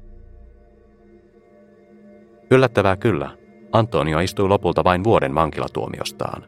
Yllättävää 2.51 2.97
kyllä, 2.97 3.37
Antonio 3.73 4.19
istui 4.19 4.49
lopulta 4.49 4.85
vain 4.85 5.05
vuoden 5.05 5.35
vankilatuomiostaan. 5.35 6.43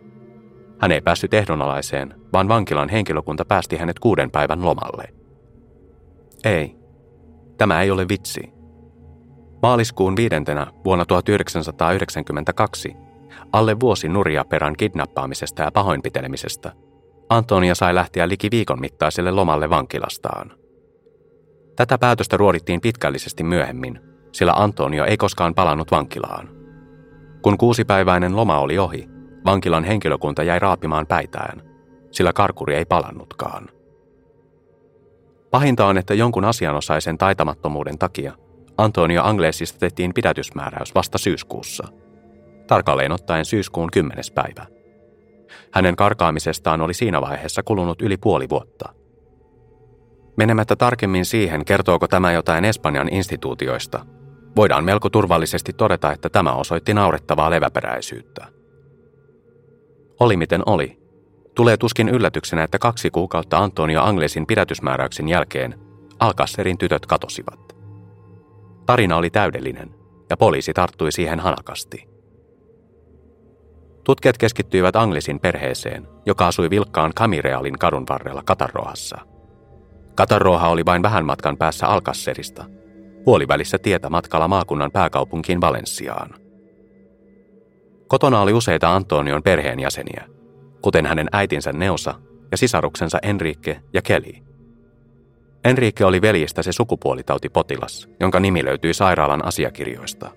Hän 0.81 0.93
ei 0.93 1.01
päässyt 1.01 1.35
ehdonalaiseen, 1.35 2.15
vaan 2.33 2.49
vankilan 2.49 2.89
henkilökunta 2.89 3.45
päästi 3.45 3.77
hänet 3.77 3.99
kuuden 3.99 4.31
päivän 4.31 4.65
lomalle. 4.65 5.15
Ei, 6.45 6.77
tämä 7.59 7.83
ei 7.83 7.91
ole 7.91 8.09
vitsi. 8.09 8.53
Maaliskuun 9.63 10.17
viidentenä 10.17 10.67
vuonna 10.85 11.05
1992, 11.05 13.04
alle 13.53 13.81
vuosi 13.81 14.09
Nuria 14.09 14.45
perän 14.45 14.77
kidnappaamisesta 14.77 15.63
ja 15.63 15.71
pahoinpitelemisestä, 15.73 16.73
Antonia 17.29 17.75
sai 17.75 17.95
lähteä 17.95 18.29
liki 18.29 18.49
viikon 18.51 18.81
mittaiselle 18.81 19.31
lomalle 19.31 19.71
vankilastaan. 19.71 20.53
Tätä 21.77 21.99
päätöstä 21.99 22.37
ruodittiin 22.37 22.81
pitkällisesti 22.81 23.45
myöhemmin, 23.45 24.01
sillä 24.33 24.53
Antonio 24.57 25.05
ei 25.05 25.17
koskaan 25.17 25.55
palannut 25.55 25.91
vankilaan. 25.91 26.49
Kun 27.43 27.59
kuusipäiväinen 27.59 28.37
loma 28.37 28.59
oli 28.59 28.79
ohi, 28.79 29.09
vankilan 29.47 29.85
henkilökunta 29.85 30.43
jäi 30.43 30.59
raapimaan 30.59 31.07
päitään, 31.07 31.63
sillä 32.11 32.33
karkuri 32.33 32.75
ei 32.75 32.85
palannutkaan. 32.85 33.69
Pahinta 35.51 35.87
on, 35.87 35.99
että 35.99 36.15
jonkun 36.15 36.45
asianosaisen 36.45 37.19
taitamattomuuden 37.19 37.99
takia 37.99 38.33
Antonio 38.79 39.23
Anglesista 39.25 39.79
tehtiin 39.79 40.15
pidätysmääräys 40.15 40.95
vasta 40.95 41.19
syyskuussa. 41.19 41.89
Tarkalleen 42.67 43.13
ottaen 43.13 43.45
syyskuun 43.45 43.91
kymmenes 43.93 44.31
päivä. 44.31 44.67
Hänen 45.73 45.97
karkaamisestaan 45.97 46.81
oli 46.81 46.95
siinä 46.95 47.21
vaiheessa 47.21 47.63
kulunut 47.63 48.03
yli 48.03 48.17
puoli 48.17 48.49
vuotta. 48.49 48.95
Menemättä 50.37 50.77
tarkemmin 50.77 51.25
siihen, 51.25 51.65
kertooko 51.65 52.09
tämä 52.09 52.33
jotain 52.33 52.65
Espanjan 52.65 53.09
instituutioista, 53.09 54.07
voidaan 54.57 54.85
melko 54.85 55.11
turvallisesti 55.11 55.73
todeta, 55.73 56.13
että 56.13 56.29
tämä 56.29 56.53
osoitti 56.53 56.95
naurettavaa 56.95 57.51
leväperäisyyttä. 57.51 58.47
Oli 60.21 60.37
miten 60.37 60.63
oli. 60.67 60.99
Tulee 61.55 61.77
tuskin 61.77 62.09
yllätyksenä, 62.09 62.65
että 62.65 62.79
kaksi 62.79 63.11
kuukautta 63.11 63.59
Antonio 63.59 64.03
Anglesin 64.03 64.47
pidätysmääräyksen 64.47 65.29
jälkeen 65.29 65.79
Alcacerin 66.21 66.79
tytöt 66.79 67.07
katosivat. 67.07 67.77
Tarina 68.87 69.17
oli 69.17 69.31
täydellinen, 69.31 69.95
ja 70.31 70.37
poliisi 70.37 70.73
tarttui 70.73 71.13
siihen 71.13 71.41
hanakasti. 71.41 72.14
Tutkijat 74.05 74.39
keskittyivät 74.39 74.97
Anglesin 74.97 75.41
perheeseen, 75.41 76.09
joka 76.27 76.47
asui 76.47 76.71
vilkkaan 76.71 77.13
Kamirealin 77.15 77.79
kadun 77.79 78.07
varrella 78.09 78.43
Katarrohassa. 78.43 79.19
Katarroha 80.15 80.69
oli 80.69 80.85
vain 80.85 81.03
vähän 81.03 81.25
matkan 81.25 81.57
päässä 81.57 81.87
Alcacerista, 81.87 82.65
puolivälissä 83.25 83.79
tietä 83.79 84.11
matkalla 84.11 84.49
maakunnan 84.49 84.91
pääkaupunkiin 84.91 85.61
Valensiaan. 85.61 86.35
Kotona 88.09 88.41
oli 88.41 88.53
useita 88.53 88.95
Antonion 88.95 89.43
perheenjäseniä, 89.43 90.25
kuten 90.83 91.07
hänen 91.07 91.29
äitinsä 91.33 91.73
Neusa 91.73 92.15
ja 92.51 92.57
sisaruksensa 92.57 93.19
Enrique 93.23 93.81
ja 93.93 94.03
Kelly. 94.03 94.33
Enrique 95.65 96.07
oli 96.07 96.23
veljistä 96.23 96.63
se 96.63 96.73
sukupuolitautipotilas, 96.73 98.09
jonka 98.21 98.41
nimi 98.41 98.65
löytyi 98.65 98.95
sairaalan 98.95 99.45
asiakirjoista. 99.45 100.31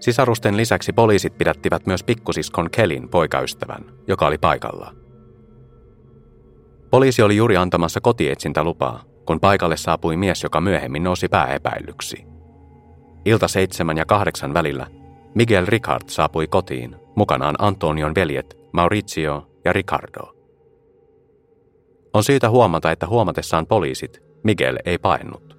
Sisarusten 0.00 0.56
lisäksi 0.56 0.92
poliisit 0.92 1.38
pidättivät 1.38 1.86
myös 1.86 2.04
pikkusiskon 2.04 2.70
Kelin 2.70 3.08
poikaystävän, 3.08 3.84
joka 4.06 4.26
oli 4.26 4.38
paikalla. 4.38 4.94
Poliisi 6.90 7.22
oli 7.22 7.36
juuri 7.36 7.56
antamassa 7.56 8.00
kotietsintälupaa, 8.00 9.02
kun 9.26 9.40
paikalle 9.40 9.76
saapui 9.76 10.16
mies, 10.16 10.42
joka 10.42 10.60
myöhemmin 10.60 11.02
nousi 11.02 11.28
pääepäillyksi. 11.28 12.24
Ilta 13.24 13.48
seitsemän 13.48 13.96
ja 13.96 14.06
kahdeksan 14.06 14.54
välillä 14.54 14.86
Miguel 15.34 15.66
Ricard 15.66 16.08
saapui 16.08 16.46
kotiin, 16.46 16.96
mukanaan 17.16 17.54
Antonion 17.58 18.14
veljet 18.14 18.58
Maurizio 18.72 19.50
ja 19.64 19.72
Ricardo. 19.72 20.34
On 22.14 22.24
syytä 22.24 22.50
huomata, 22.50 22.90
että 22.90 23.06
huomatessaan 23.06 23.66
poliisit, 23.66 24.22
Miguel 24.44 24.78
ei 24.84 24.98
paennut. 24.98 25.56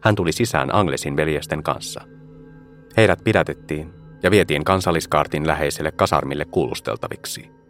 Hän 0.00 0.14
tuli 0.14 0.32
sisään 0.32 0.74
Anglesin 0.74 1.16
veljesten 1.16 1.62
kanssa. 1.62 2.00
Heidät 2.96 3.24
pidätettiin 3.24 3.92
ja 4.22 4.30
vietiin 4.30 4.64
kansalliskaartin 4.64 5.46
läheiselle 5.46 5.92
kasarmille 5.92 6.44
kuulusteltaviksi– 6.44 7.50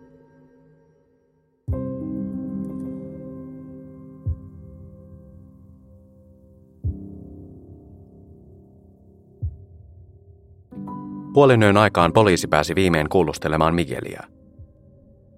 Puolen 11.33 11.63
yön 11.63 11.77
aikaan 11.77 12.13
poliisi 12.13 12.49
pääsi 12.49 12.75
viimein 12.75 13.09
kuulustelemaan 13.09 13.75
Miguelia. 13.75 14.23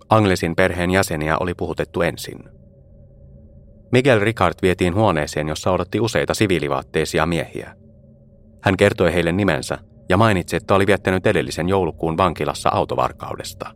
Anglesin 0.08 0.56
perheen 0.56 0.90
jäseniä 0.90 1.38
oli 1.38 1.54
puhutettu 1.54 2.02
ensin. 2.02 2.38
Miguel 3.92 4.20
Ricard 4.20 4.54
vietiin 4.62 4.94
huoneeseen, 4.94 5.48
jossa 5.48 5.70
odotti 5.70 6.00
useita 6.00 6.34
siviilivaatteisia 6.34 7.26
miehiä. 7.26 7.81
Hän 8.62 8.76
kertoi 8.76 9.14
heille 9.14 9.32
nimensä 9.32 9.78
ja 10.08 10.16
mainitsi, 10.16 10.56
että 10.56 10.74
oli 10.74 10.86
viettänyt 10.86 11.26
edellisen 11.26 11.68
joulukuun 11.68 12.16
vankilassa 12.16 12.68
autovarkaudesta. 12.68 13.74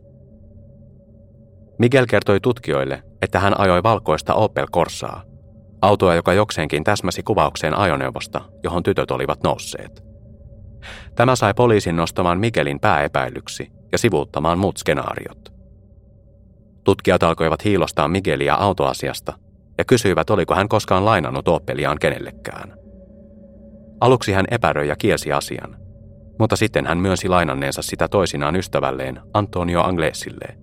Miguel 1.79 2.05
kertoi 2.09 2.39
tutkijoille, 2.39 3.03
että 3.21 3.39
hän 3.39 3.59
ajoi 3.59 3.83
valkoista 3.83 4.33
Opel 4.33 4.67
Corsaa, 4.67 5.23
autoa, 5.81 6.15
joka 6.15 6.33
jokseenkin 6.33 6.83
täsmäsi 6.83 7.23
kuvaukseen 7.23 7.77
ajoneuvosta, 7.77 8.41
johon 8.63 8.83
tytöt 8.83 9.11
olivat 9.11 9.43
nousseet. 9.43 10.03
Tämä 11.15 11.35
sai 11.35 11.53
poliisin 11.53 11.95
nostamaan 11.95 12.39
Mikelin 12.39 12.79
pääepäilyksi 12.79 13.71
ja 13.91 13.97
sivuuttamaan 13.97 14.59
muut 14.59 14.77
skenaariot. 14.77 15.53
Tutkijat 16.83 17.23
alkoivat 17.23 17.65
hiilostaa 17.65 18.07
Miguelia 18.07 18.55
autoasiasta 18.55 19.33
ja 19.77 19.85
kysyivät, 19.85 20.29
oliko 20.29 20.55
hän 20.55 20.69
koskaan 20.69 21.05
lainannut 21.05 21.47
Opeliaan 21.47 21.99
kenellekään. 21.99 22.86
Aluksi 23.99 24.33
hän 24.33 24.45
epäröi 24.51 24.87
ja 24.87 24.95
kiesi 24.95 25.33
asian, 25.33 25.77
mutta 26.39 26.55
sitten 26.55 26.85
hän 26.85 26.97
myönsi 26.97 27.29
lainanneensa 27.29 27.81
sitä 27.81 28.07
toisinaan 28.07 28.55
ystävälleen 28.55 29.19
Antonio 29.33 29.81
Anglesille. 29.81 30.57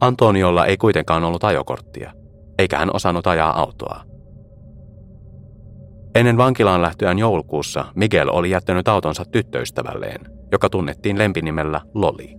Antoniolla 0.00 0.66
ei 0.66 0.76
kuitenkaan 0.76 1.24
ollut 1.24 1.44
ajokorttia, 1.44 2.12
eikä 2.58 2.78
hän 2.78 2.94
osannut 2.94 3.26
ajaa 3.26 3.60
autoa– 3.60 4.00
Ennen 6.14 6.36
vankilaan 6.36 6.82
lähtöään 6.82 7.18
joulukuussa 7.18 7.84
Miguel 7.94 8.28
oli 8.28 8.50
jättänyt 8.50 8.88
autonsa 8.88 9.24
tyttöystävälleen, 9.24 10.20
joka 10.52 10.68
tunnettiin 10.68 11.18
lempinimellä 11.18 11.80
Loli. 11.94 12.36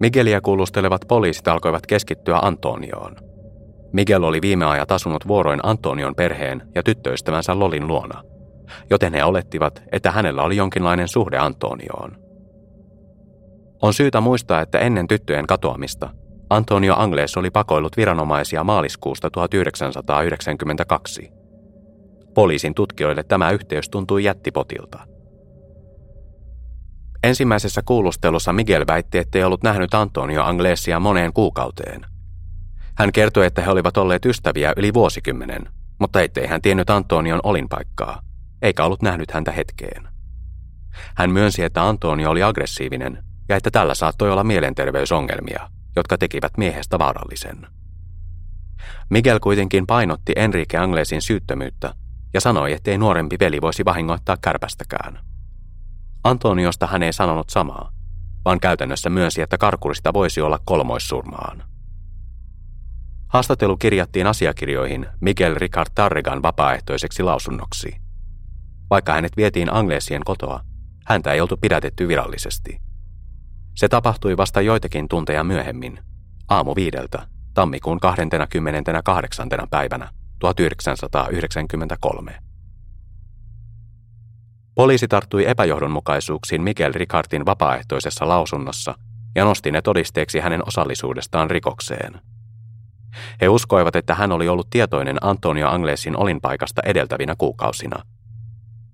Miguelia 0.00 0.40
kuulustelevat 0.40 1.00
poliisit 1.08 1.48
alkoivat 1.48 1.86
keskittyä 1.86 2.38
Antonioon. 2.42 3.16
Miguel 3.92 4.22
oli 4.22 4.42
viime 4.42 4.64
ajat 4.64 4.92
asunut 4.92 5.28
vuoroin 5.28 5.60
Antonion 5.62 6.14
perheen 6.14 6.62
ja 6.74 6.82
tyttöystävänsä 6.82 7.58
Lolin 7.58 7.86
luona, 7.86 8.22
joten 8.90 9.14
he 9.14 9.24
olettivat, 9.24 9.82
että 9.92 10.10
hänellä 10.10 10.42
oli 10.42 10.56
jonkinlainen 10.56 11.08
suhde 11.08 11.38
Antonioon. 11.38 12.16
On 13.82 13.94
syytä 13.94 14.20
muistaa, 14.20 14.60
että 14.60 14.78
ennen 14.78 15.08
tyttöjen 15.08 15.46
katoamista 15.46 16.10
Antonio 16.50 16.94
Angles 16.96 17.36
oli 17.36 17.50
pakoillut 17.50 17.96
viranomaisia 17.96 18.64
maaliskuusta 18.64 19.30
1992– 19.30 21.32
Poliisin 22.34 22.74
tutkijoille 22.74 23.22
tämä 23.22 23.50
yhteys 23.50 23.88
tuntui 23.88 24.24
jättipotilta. 24.24 24.98
Ensimmäisessä 27.22 27.82
kuulustelussa 27.84 28.52
Miguel 28.52 28.84
väitti, 28.86 29.18
ettei 29.18 29.44
ollut 29.44 29.62
nähnyt 29.62 29.94
Antonio 29.94 30.42
Anglesia 30.42 31.00
moneen 31.00 31.32
kuukauteen. 31.32 32.06
Hän 33.00 33.12
kertoi, 33.12 33.46
että 33.46 33.62
he 33.62 33.70
olivat 33.70 33.96
olleet 33.96 34.26
ystäviä 34.26 34.72
yli 34.76 34.94
vuosikymmenen, 34.94 35.68
mutta 35.98 36.22
ettei 36.22 36.46
hän 36.46 36.62
tiennyt 36.62 36.90
Antonion 36.90 37.40
olinpaikkaa, 37.42 38.22
eikä 38.62 38.84
ollut 38.84 39.02
nähnyt 39.02 39.30
häntä 39.30 39.52
hetkeen. 39.52 40.08
Hän 41.16 41.30
myönsi, 41.30 41.62
että 41.62 41.88
Antonio 41.88 42.30
oli 42.30 42.42
aggressiivinen 42.42 43.24
ja 43.48 43.56
että 43.56 43.70
tällä 43.70 43.94
saattoi 43.94 44.30
olla 44.30 44.44
mielenterveysongelmia, 44.44 45.70
jotka 45.96 46.18
tekivät 46.18 46.52
miehestä 46.56 46.98
vaarallisen. 46.98 47.66
Miguel 49.10 49.40
kuitenkin 49.40 49.86
painotti 49.86 50.32
Enrique 50.36 50.80
Anglesin 50.80 51.22
syyttömyyttä 51.22 51.94
ja 52.34 52.40
sanoi, 52.40 52.72
ettei 52.72 52.98
nuorempi 52.98 53.36
veli 53.40 53.60
voisi 53.60 53.84
vahingoittaa 53.84 54.36
kärpästäkään. 54.40 55.18
Antoniosta 56.24 56.86
hän 56.86 57.02
ei 57.02 57.12
sanonut 57.12 57.50
samaa, 57.50 57.92
vaan 58.44 58.60
käytännössä 58.60 59.10
myönsi, 59.10 59.42
että 59.42 59.58
karkurista 59.58 60.12
voisi 60.12 60.40
olla 60.40 60.58
kolmoissurmaan. 60.64 61.69
Haastattelu 63.30 63.76
kirjattiin 63.76 64.26
asiakirjoihin 64.26 65.06
Miguel 65.20 65.54
Ricard 65.54 65.90
Tarrigan 65.94 66.42
vapaaehtoiseksi 66.42 67.22
lausunnoksi. 67.22 67.96
Vaikka 68.90 69.12
hänet 69.12 69.36
vietiin 69.36 69.74
Anglesien 69.74 70.22
kotoa, 70.24 70.60
häntä 71.06 71.32
ei 71.32 71.40
oltu 71.40 71.56
pidätetty 71.56 72.08
virallisesti. 72.08 72.80
Se 73.76 73.88
tapahtui 73.88 74.36
vasta 74.36 74.60
joitakin 74.60 75.08
tunteja 75.08 75.44
myöhemmin, 75.44 75.98
aamu 76.48 76.74
viideltä, 76.76 77.26
tammikuun 77.54 78.00
28. 78.00 79.48
päivänä 79.70 80.08
1993. 80.38 82.34
Poliisi 84.74 85.08
tarttui 85.08 85.48
epäjohdonmukaisuuksiin 85.48 86.62
Mikel 86.62 86.92
Ricardin 86.94 87.46
vapaaehtoisessa 87.46 88.28
lausunnossa 88.28 88.94
ja 89.34 89.44
nosti 89.44 89.70
ne 89.70 89.82
todisteeksi 89.82 90.40
hänen 90.40 90.68
osallisuudestaan 90.68 91.50
rikokseen. 91.50 92.20
He 93.40 93.48
uskoivat, 93.48 93.96
että 93.96 94.14
hän 94.14 94.32
oli 94.32 94.48
ollut 94.48 94.70
tietoinen 94.70 95.16
Antonio 95.20 95.68
Anglesin 95.68 96.16
olinpaikasta 96.16 96.82
edeltävinä 96.84 97.34
kuukausina. 97.38 98.02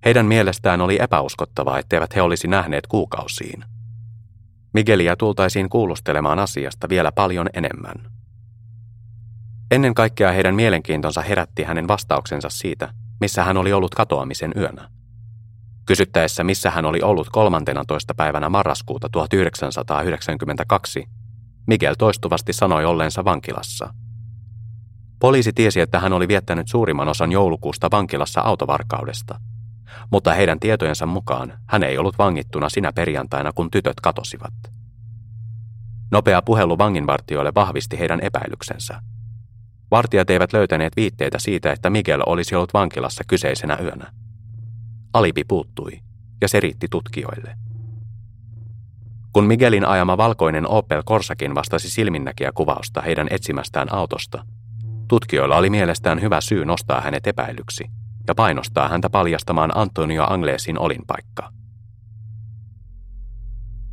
Heidän 0.05 0.27
mielestään 0.27 0.81
oli 0.81 0.99
epäuskottavaa, 1.01 1.79
etteivät 1.79 2.17
he 2.17 2.23
olisi 2.23 2.49
nähneet 2.49 2.87
kuukausiin. 2.87 3.65
Miguelia 4.75 5.17
tultaisiin 5.17 5.69
kuulustelemaan 5.69 6.39
asiasta 6.39 6.89
vielä 6.89 7.13
paljon 7.13 7.49
enemmän. 7.55 7.95
Ennen 9.71 9.95
kaikkea 9.95 10.33
heidän 10.33 10.55
mielenkiintonsa 10.55 11.21
herätti 11.21 11.63
hänen 11.63 11.89
vastauksensa 11.89 12.49
siitä, 12.49 12.89
missä 13.21 13.45
hän 13.45 13.57
oli 13.57 13.73
ollut 13.73 13.95
katoamisen 13.95 14.53
yönä. 14.57 14.89
Kysyttäessä, 15.87 16.45
missä 16.45 16.71
hän 16.71 16.85
oli 16.85 17.01
ollut 17.03 17.29
13. 17.31 18.15
päivänä 18.15 18.49
marraskuuta 18.49 19.09
1992, 19.09 21.05
Miguel 21.67 21.95
toistuvasti 21.99 22.53
sanoi 22.53 22.85
olleensa 22.85 23.25
vankilassa. 23.25 23.95
Poliisi 25.19 25.53
tiesi, 25.53 25.81
että 25.81 26.01
hän 26.01 26.13
oli 26.13 26.29
viettänyt 26.29 26.69
suurimman 26.69 27.09
osan 27.09 27.33
joulukuusta 27.33 27.89
vankilassa 27.93 28.41
autovarkaudesta, 28.41 29.41
mutta 30.11 30.35
heidän 30.35 30.61
tietojensa 30.61 31.07
mukaan 31.07 31.53
hän 31.69 31.83
ei 31.83 31.99
ollut 31.99 32.19
vangittuna 32.19 32.69
sinä 32.69 32.93
perjantaina, 32.93 33.53
kun 33.53 33.71
tytöt 33.71 34.01
katosivat. 34.01 34.55
Nopea 36.11 36.43
puhelu 36.43 36.79
vanginvartioille 36.79 37.53
vahvisti 37.55 37.99
heidän 37.99 38.21
epäilyksensä– 38.21 39.01
Vartijat 39.91 40.31
eivät 40.31 40.53
löytäneet 40.53 40.97
viitteitä 40.97 41.39
siitä, 41.39 41.73
että 41.73 41.91
Miguel 41.91 42.23
olisi 42.27 42.55
ollut 42.55 42.75
vankilassa 42.75 43.25
kyseisenä 43.27 43.79
yönä. 43.83 44.13
Alibi 45.13 45.45
puuttui, 45.45 46.01
ja 46.41 46.49
se 46.49 46.61
riitti 46.61 46.87
tutkijoille. 46.91 47.57
Kun 49.33 49.47
Miguelin 49.47 49.85
ajama 49.85 50.17
valkoinen 50.17 50.69
Opel 50.69 51.03
Corsakin 51.03 51.55
vastasi 51.55 51.91
silminnäkiä 51.91 52.53
kuvausta 52.55 53.03
heidän 53.03 53.27
etsimästään 53.31 53.93
autosta, 53.93 54.45
tutkijoilla 55.09 55.57
oli 55.57 55.71
mielestään 55.71 56.21
hyvä 56.21 56.41
syy 56.41 56.65
nostaa 56.65 57.01
hänet 57.01 57.27
epäilyksi 57.27 57.85
ja 58.29 58.35
painostaa 58.35 58.89
häntä 58.89 59.11
paljastamaan 59.11 59.77
Antonio 59.77 60.25
Anglesin 60.25 60.79
olinpaikka. 60.79 61.53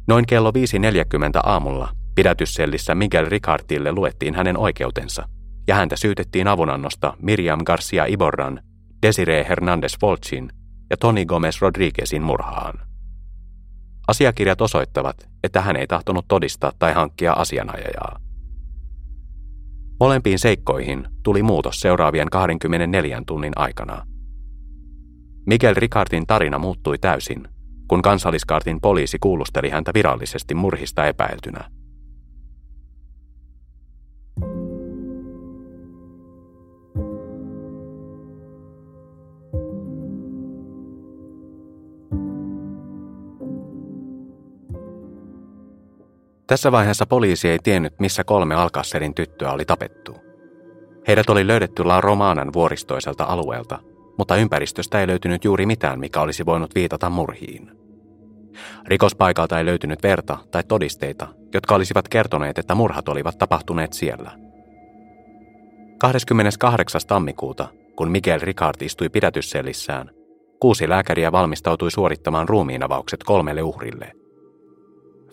Noin 0.07 0.25
kello 0.25 0.51
5.40 0.51 1.39
aamulla 1.43 1.89
pidätyssellissä 2.15 2.95
Miguel 2.95 3.25
Ricardille 3.29 3.91
luettiin 3.91 4.35
hänen 4.35 4.57
oikeutensa, 4.57 5.27
ja 5.67 5.75
häntä 5.75 5.95
syytettiin 5.95 6.47
avunannosta 6.47 7.13
Miriam 7.21 7.59
Garcia 7.65 8.05
Iborran, 8.05 8.59
Desiree 9.01 9.45
Hernandez 9.49 9.95
Folchin 10.01 10.49
ja 10.89 10.97
Tony 10.97 11.25
Gomez 11.25 11.61
Rodriguezin 11.61 12.23
murhaan. 12.23 12.79
Asiakirjat 14.07 14.61
osoittavat, 14.61 15.29
että 15.43 15.61
hän 15.61 15.75
ei 15.75 15.87
tahtonut 15.87 16.25
todistaa 16.27 16.71
tai 16.79 16.93
hankkia 16.93 17.33
asianajajaa. 17.33 18.19
Molempiin 20.03 20.39
seikkoihin 20.39 21.07
tuli 21.23 21.43
muutos 21.43 21.79
seuraavien 21.79 22.29
24 22.29 23.21
tunnin 23.27 23.53
aikana. 23.55 24.05
Miguel 25.45 25.75
Ricardin 25.77 26.27
tarina 26.27 26.59
muuttui 26.59 26.97
täysin, 26.97 27.47
kun 27.87 28.01
kansalliskaartin 28.01 28.81
poliisi 28.81 29.17
kuulusteli 29.19 29.69
häntä 29.69 29.91
virallisesti 29.93 30.55
murhista 30.55 31.05
epäiltynä. 31.05 31.69
Tässä 46.53 46.71
vaiheessa 46.71 47.05
poliisi 47.05 47.49
ei 47.49 47.59
tiennyt, 47.63 47.99
missä 47.99 48.23
kolme 48.23 48.55
Alcasserin 48.55 49.15
tyttöä 49.15 49.51
oli 49.51 49.65
tapettu. 49.65 50.17
Heidät 51.07 51.29
oli 51.29 51.47
löydetty 51.47 51.83
La 51.83 52.01
Romanan 52.01 52.53
vuoristoiselta 52.53 53.23
alueelta, 53.23 53.79
mutta 54.17 54.35
ympäristöstä 54.35 54.99
ei 54.99 55.07
löytynyt 55.07 55.45
juuri 55.45 55.65
mitään, 55.65 55.99
mikä 55.99 56.21
olisi 56.21 56.45
voinut 56.45 56.75
viitata 56.75 57.09
murhiin. 57.09 57.71
Rikospaikalta 58.87 59.59
ei 59.59 59.65
löytynyt 59.65 60.03
verta 60.03 60.37
tai 60.51 60.63
todisteita, 60.63 61.27
jotka 61.53 61.75
olisivat 61.75 62.07
kertoneet, 62.07 62.57
että 62.57 62.75
murhat 62.75 63.09
olivat 63.09 63.37
tapahtuneet 63.37 63.93
siellä. 63.93 64.31
28. 65.99 67.01
tammikuuta, 67.07 67.67
kun 67.95 68.11
Miguel 68.11 68.39
Ricard 68.39 68.81
istui 68.81 69.09
pidätyssellissään, 69.09 70.09
kuusi 70.59 70.89
lääkäriä 70.89 71.31
valmistautui 71.31 71.91
suorittamaan 71.91 72.49
ruumiinavaukset 72.49 73.23
kolmelle 73.23 73.61
uhrille– 73.61 74.11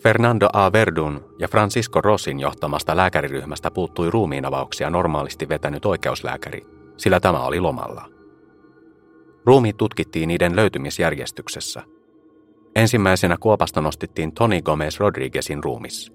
Fernando 0.03 0.47
A. 0.53 0.71
Verdun 0.71 1.35
ja 1.39 1.47
Francisco 1.47 2.01
Rossin 2.01 2.39
johtamasta 2.39 2.95
lääkäriryhmästä 2.97 3.71
puuttui 3.71 4.11
ruumiinavauksia 4.11 4.89
normaalisti 4.89 5.49
vetänyt 5.49 5.85
oikeuslääkäri, 5.85 6.61
sillä 6.97 7.19
tämä 7.19 7.39
oli 7.39 7.59
lomalla. 7.59 8.09
Ruumiit 9.45 9.77
tutkittiin 9.77 10.27
niiden 10.27 10.55
löytymisjärjestyksessä. 10.55 11.83
Ensimmäisenä 12.75 13.37
kuopasta 13.39 13.81
nostettiin 13.81 14.31
Tony 14.31 14.61
Gomez 14.61 14.99
Rodriguezin 14.99 15.63
ruumis. 15.63 16.13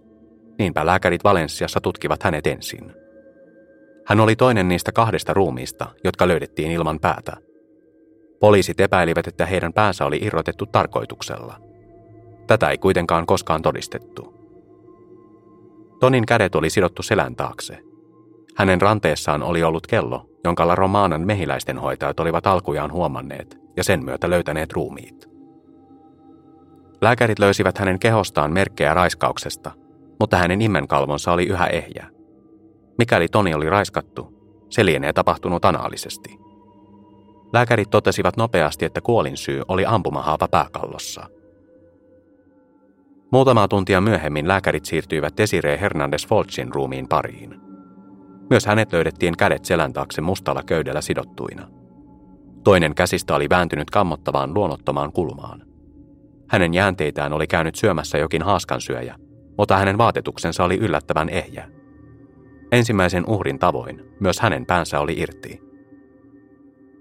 Niinpä 0.59 0.87
lääkärit 0.87 1.25
Valensiassa 1.25 1.81
tutkivat 1.81 2.23
hänet 2.23 2.47
ensin. 2.47 2.93
Hän 4.07 4.21
oli 4.21 4.37
toinen 4.37 4.69
niistä 4.69 4.93
kahdesta 4.93 5.35
ruumiista, 5.35 5.87
jotka 6.05 6.29
löydettiin 6.29 6.73
ilman 6.73 7.01
päätä. 7.01 7.37
Poliisit 8.41 8.81
epäilivät, 8.81 9.27
että 9.27 9.47
heidän 9.47 9.73
päänsä 9.73 10.05
oli 10.05 10.19
irrotettu 10.23 10.67
tarkoituksella– 10.67 11.57
Tätä 12.47 12.71
ei 12.71 12.79
kuitenkaan 12.79 13.27
koskaan 13.27 13.63
todistettu. 13.63 14.35
Tonin 16.01 16.27
kädet 16.27 16.55
oli 16.55 16.71
sidottu 16.71 17.03
selän 17.03 17.37
taakse. 17.37 17.79
Hänen 18.57 18.81
ranteessaan 18.81 19.43
oli 19.43 19.63
ollut 19.63 19.87
kello, 19.87 20.27
jonka 20.45 20.67
La 20.67 20.75
Romanan 20.75 21.27
mehiläisten 21.27 21.79
hoitajat 21.79 22.21
olivat 22.21 22.47
alkujaan 22.47 22.93
huomanneet 22.93 23.59
ja 23.77 23.85
sen 23.85 24.05
myötä 24.05 24.31
löytäneet 24.31 24.73
ruumiit. 24.73 25.29
Lääkärit 27.01 27.39
löysivät 27.39 27.79
hänen 27.79 27.99
kehostaan 27.99 28.53
merkkejä 28.53 28.95
raiskauksesta, 28.95 29.71
mutta 30.21 30.37
hänen 30.37 30.63
immenkalvonsa 30.63 31.33
oli 31.33 31.47
yhä 31.47 31.67
ehjä. 31.67 32.07
Mikäli 32.99 33.29
Toni 33.29 33.55
oli 33.55 33.71
raiskattu, 33.71 34.35
se 34.71 34.85
lienee 34.85 35.13
tapahtunut 35.13 35.65
anaalisesti. 35.65 36.39
Lääkärit 37.53 37.91
totesivat 37.91 38.37
nopeasti, 38.37 38.85
että 38.85 39.01
kuolin 39.01 39.37
syy 39.37 39.63
oli 39.69 39.87
ampumahaava 39.87 40.49
pääkallossa– 40.49 41.27
Muutamaa 43.33 43.69
tuntia 43.69 44.01
myöhemmin 44.01 44.49
lääkärit 44.49 44.85
siirtyivät 44.85 45.37
Desiree 45.37 45.81
Hernandez 45.81 46.27
Folchin 46.27 46.75
ruumiin 46.75 47.09
pariin. 47.09 47.61
Myös 48.51 48.67
hänet 48.67 48.93
löydettiin 48.93 49.37
kädet 49.37 49.65
selän 49.65 49.93
taakse 49.93 50.21
mustalla 50.21 50.63
köydellä 50.63 51.01
sidottuina. 51.01 51.69
Toinen 52.65 52.95
käsistä 52.95 53.35
oli 53.35 53.49
vääntynyt 53.51 53.91
kammottavaan 53.91 54.55
luonnottomaan 54.55 55.13
kulmaan. 55.13 55.63
Hänen 56.49 56.75
jäänteitään 56.75 57.33
oli 57.33 57.47
käynyt 57.47 57.75
syömässä 57.75 58.19
jokin 58.19 58.43
haaskansyöjä, 58.43 59.17
mutta 59.59 59.77
hänen 59.77 59.99
vaatetuksensa 59.99 60.65
oli 60.65 60.77
yllättävän 60.77 61.29
ehjä. 61.29 61.69
Ensimmäisen 62.73 63.25
uhrin 63.27 63.59
tavoin 63.59 64.05
myös 64.21 64.41
hänen 64.41 64.67
päänsä 64.67 65.01
oli 65.01 65.15
irti. 65.19 65.63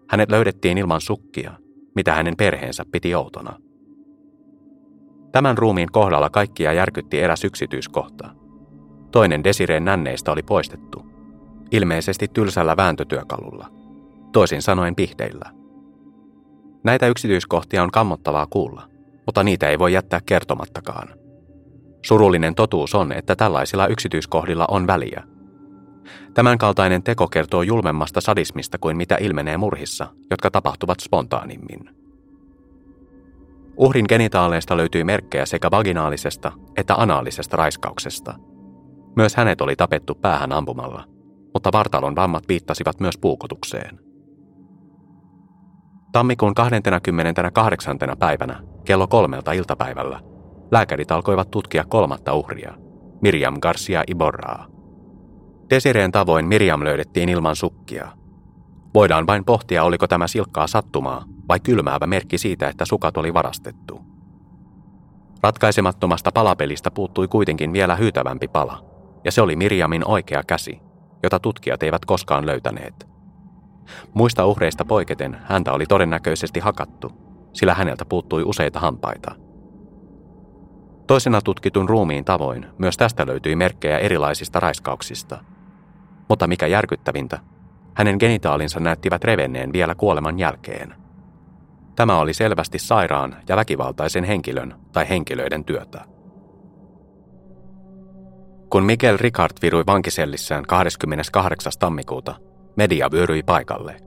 Hänet 0.09 0.31
löydettiin 0.31 0.77
ilman 0.77 1.01
sukkia, 1.01 1.51
mitä 1.95 2.13
hänen 2.13 2.37
perheensä 2.37 2.83
piti 2.91 3.15
outona. 3.15 3.59
Tämän 5.35 5.57
ruumiin 5.57 5.91
kohdalla 5.91 6.29
kaikkia 6.29 6.73
järkytti 6.73 7.19
eräs 7.19 7.43
yksityiskohta. 7.43 8.29
Toinen 9.11 9.43
Desireen 9.43 9.85
nänneistä 9.85 10.31
oli 10.31 10.43
poistettu, 10.43 11.05
ilmeisesti 11.71 12.27
tylsällä 12.27 12.77
vääntötyökalulla, 12.77 13.69
toisin 14.31 14.61
sanoen 14.61 14.95
pihdeillä. 14.95 15.51
Näitä 16.83 17.07
yksityiskohtia 17.07 17.83
on 17.83 17.91
kammottavaa 17.91 18.47
kuulla, 18.49 18.87
mutta 19.25 19.43
niitä 19.43 19.69
ei 19.69 19.79
voi 19.79 19.93
jättää 19.93 20.19
kertomattakaan. 20.25 21.07
Surullinen 22.05 22.55
totuus 22.55 22.95
on, 22.95 23.11
että 23.11 23.35
tällaisilla 23.35 23.87
yksityiskohdilla 23.87 24.65
on 24.69 24.87
väliä. 24.87 25.23
Tämänkaltainen 26.33 27.03
teko 27.03 27.27
kertoo 27.27 27.61
julmemmasta 27.61 28.21
sadismista 28.21 28.77
kuin 28.77 28.97
mitä 28.97 29.17
ilmenee 29.21 29.57
murhissa, 29.57 30.07
jotka 30.29 30.51
tapahtuvat 30.51 30.99
spontaanimmin. 30.99 32.04
Uhrin 33.77 34.05
genitaaleista 34.09 34.77
löytyi 34.77 35.03
merkkejä 35.03 35.45
sekä 35.45 35.71
vaginaalisesta 35.71 36.51
että 36.77 36.95
anaalisesta 36.95 37.57
raiskauksesta. 37.57 38.33
Myös 39.15 39.35
hänet 39.35 39.61
oli 39.61 39.75
tapettu 39.75 40.15
päähän 40.15 40.51
ampumalla, 40.51 41.03
mutta 41.53 41.71
vartalon 41.73 42.15
vammat 42.15 42.43
viittasivat 42.47 42.99
myös 42.99 43.17
puukotukseen. 43.17 43.99
Tammikuun 46.11 46.55
28. 46.55 47.97
päivänä 48.19 48.59
kello 48.85 49.07
kolmelta 49.07 49.51
iltapäivällä 49.51 50.19
lääkärit 50.71 51.11
alkoivat 51.11 51.51
tutkia 51.51 51.83
kolmatta 51.87 52.33
uhria, 52.33 52.73
Miriam 53.21 53.55
Garcia 53.61 54.03
Iborraa. 54.07 54.67
Desireen 55.69 56.11
tavoin 56.11 56.47
Miriam 56.47 56.83
löydettiin 56.83 57.29
ilman 57.29 57.55
sukkia. 57.55 58.11
Voidaan 58.93 59.27
vain 59.27 59.45
pohtia, 59.45 59.83
oliko 59.83 60.07
tämä 60.07 60.27
silkkaa 60.27 60.67
sattumaa 60.67 61.34
vai 61.49 61.59
kylmäävä 61.59 62.07
merkki 62.07 62.37
siitä, 62.37 62.69
että 62.69 62.85
sukat 62.85 63.17
oli 63.17 63.33
varastettu. 63.33 64.01
Ratkaisemattomasta 65.43 66.31
palapelistä 66.31 66.91
puuttui 66.91 67.27
kuitenkin 67.27 67.73
vielä 67.73 67.95
hyytävämpi 67.95 68.47
pala, 68.47 68.85
ja 69.23 69.31
se 69.31 69.41
oli 69.41 69.55
Miriamin 69.55 70.07
oikea 70.07 70.43
käsi, 70.47 70.79
jota 71.23 71.39
tutkijat 71.39 71.83
eivät 71.83 72.05
koskaan 72.05 72.45
löytäneet. 72.45 73.07
Muista 74.13 74.45
uhreista 74.45 74.85
poiketen 74.85 75.37
häntä 75.43 75.73
oli 75.73 75.85
todennäköisesti 75.85 76.59
hakattu, 76.59 77.11
sillä 77.53 77.73
häneltä 77.73 78.05
puuttui 78.05 78.43
useita 78.43 78.79
hampaita. 78.79 79.35
Toisena 81.07 81.41
tutkitun 81.41 81.89
ruumiin 81.89 82.25
tavoin 82.25 82.65
myös 82.77 82.97
tästä 82.97 83.27
löytyi 83.27 83.55
merkkejä 83.55 83.97
erilaisista 83.97 84.59
raiskauksista. 84.59 85.37
Mutta 86.29 86.47
mikä 86.47 86.67
järkyttävintä, 86.67 87.39
hänen 87.93 88.17
genitaalinsa 88.19 88.79
näyttivät 88.79 89.23
revenneen 89.23 89.73
vielä 89.73 89.95
kuoleman 89.95 90.39
jälkeen– 90.39 90.95
Tämä 91.95 92.19
oli 92.19 92.33
selvästi 92.33 92.79
sairaan 92.79 93.35
ja 93.49 93.55
väkivaltaisen 93.55 94.23
henkilön 94.23 94.75
tai 94.91 95.09
henkilöiden 95.09 95.65
työtä. 95.65 96.05
Kun 98.69 98.83
Miguel 98.83 99.17
Ricard 99.17 99.51
virui 99.61 99.83
vankisellissään 99.87 100.63
28. 100.63 101.73
tammikuuta, 101.79 102.35
media 102.75 103.11
vyöryi 103.11 103.43
paikalle. 103.43 103.97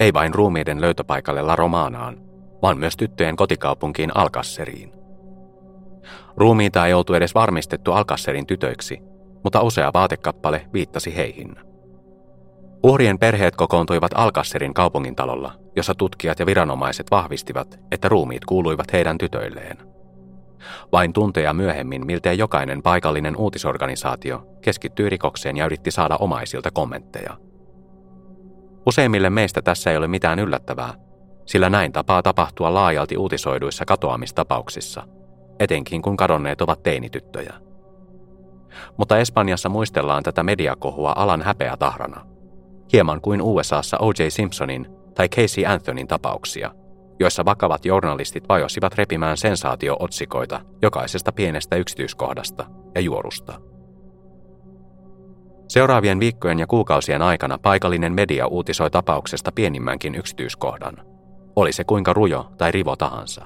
Ei 0.00 0.12
vain 0.12 0.34
ruumiiden 0.34 0.80
löytöpaikalle 0.80 1.42
La 1.42 1.56
Romanaan, 1.56 2.16
vaan 2.62 2.78
myös 2.78 2.96
tyttöjen 2.96 3.36
kotikaupunkiin 3.36 4.16
Alcasseriin. 4.16 4.92
Ruumiita 6.36 6.86
ei 6.86 6.94
oltu 6.94 7.14
edes 7.14 7.34
varmistettu 7.34 7.92
Alcasserin 7.92 8.46
tytöiksi, 8.46 8.98
mutta 9.44 9.62
usea 9.62 9.90
vaatekappale 9.94 10.66
viittasi 10.72 11.16
heihin. 11.16 11.56
Uhrien 12.84 13.18
perheet 13.18 13.56
kokoontuivat 13.56 14.12
Alkasserin 14.14 14.74
kaupungintalolla, 14.74 15.52
jossa 15.76 15.94
tutkijat 15.94 16.38
ja 16.38 16.46
viranomaiset 16.46 17.06
vahvistivat, 17.10 17.80
että 17.90 18.08
ruumiit 18.08 18.44
kuuluivat 18.44 18.92
heidän 18.92 19.18
tytöilleen. 19.18 19.78
Vain 20.92 21.12
tunteja 21.12 21.52
myöhemmin 21.52 22.06
miltei 22.06 22.38
jokainen 22.38 22.82
paikallinen 22.82 23.36
uutisorganisaatio 23.36 24.46
keskittyi 24.62 25.10
rikokseen 25.10 25.56
ja 25.56 25.66
yritti 25.66 25.90
saada 25.90 26.16
omaisilta 26.16 26.70
kommentteja. 26.70 27.36
Useimmille 28.86 29.30
meistä 29.30 29.62
tässä 29.62 29.90
ei 29.90 29.96
ole 29.96 30.08
mitään 30.08 30.38
yllättävää, 30.38 30.94
sillä 31.46 31.70
näin 31.70 31.92
tapaa 31.92 32.22
tapahtua 32.22 32.74
laajalti 32.74 33.16
uutisoiduissa 33.16 33.84
katoamistapauksissa, 33.84 35.02
etenkin 35.60 36.02
kun 36.02 36.16
kadonneet 36.16 36.60
ovat 36.60 36.82
teinityttöjä. 36.82 37.54
Mutta 38.96 39.18
Espanjassa 39.18 39.68
muistellaan 39.68 40.22
tätä 40.22 40.42
mediakohua 40.42 41.12
alan 41.16 41.42
häpeä 41.42 41.76
tahrana, 41.76 42.33
hieman 42.92 43.20
kuin 43.20 43.42
USAssa 43.42 43.98
O.J. 43.98 44.22
Simpsonin 44.28 44.86
tai 45.14 45.28
Casey 45.28 45.66
Anthonyn 45.66 46.08
tapauksia, 46.08 46.70
joissa 47.20 47.44
vakavat 47.44 47.84
journalistit 47.84 48.48
vajosivat 48.48 48.94
repimään 48.94 49.36
sensaatiootsikoita 49.36 50.60
jokaisesta 50.82 51.32
pienestä 51.32 51.76
yksityiskohdasta 51.76 52.66
ja 52.94 53.00
juorusta. 53.00 53.60
Seuraavien 55.68 56.20
viikkojen 56.20 56.58
ja 56.58 56.66
kuukausien 56.66 57.22
aikana 57.22 57.58
paikallinen 57.58 58.12
media 58.12 58.46
uutisoi 58.46 58.90
tapauksesta 58.90 59.52
pienimmänkin 59.54 60.14
yksityiskohdan. 60.14 60.96
Oli 61.56 61.72
se 61.72 61.84
kuinka 61.84 62.12
rujo 62.12 62.52
tai 62.58 62.72
rivo 62.72 62.96
tahansa. 62.96 63.44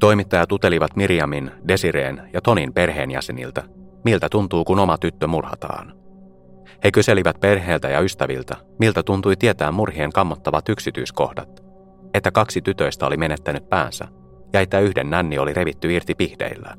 Toimittajat 0.00 0.52
utelivat 0.52 0.96
Miriamin, 0.96 1.50
Desireen 1.68 2.30
ja 2.32 2.40
Tonin 2.40 2.72
perheenjäseniltä, 2.72 3.62
miltä 4.04 4.28
tuntuu 4.28 4.64
kun 4.64 4.78
oma 4.78 4.98
tyttö 4.98 5.26
murhataan. 5.26 5.97
He 6.84 6.90
kyselivät 6.90 7.40
perheeltä 7.40 7.88
ja 7.88 8.00
ystäviltä, 8.00 8.56
miltä 8.78 9.02
tuntui 9.02 9.36
tietää 9.36 9.72
murhien 9.72 10.12
kammottavat 10.12 10.68
yksityiskohdat, 10.68 11.64
että 12.14 12.30
kaksi 12.30 12.62
tytöistä 12.62 13.06
oli 13.06 13.16
menettänyt 13.16 13.68
päänsä 13.68 14.08
ja 14.52 14.60
että 14.60 14.80
yhden 14.80 15.10
nänni 15.10 15.38
oli 15.38 15.54
revitty 15.54 15.94
irti 15.94 16.14
pihdeillä. 16.14 16.74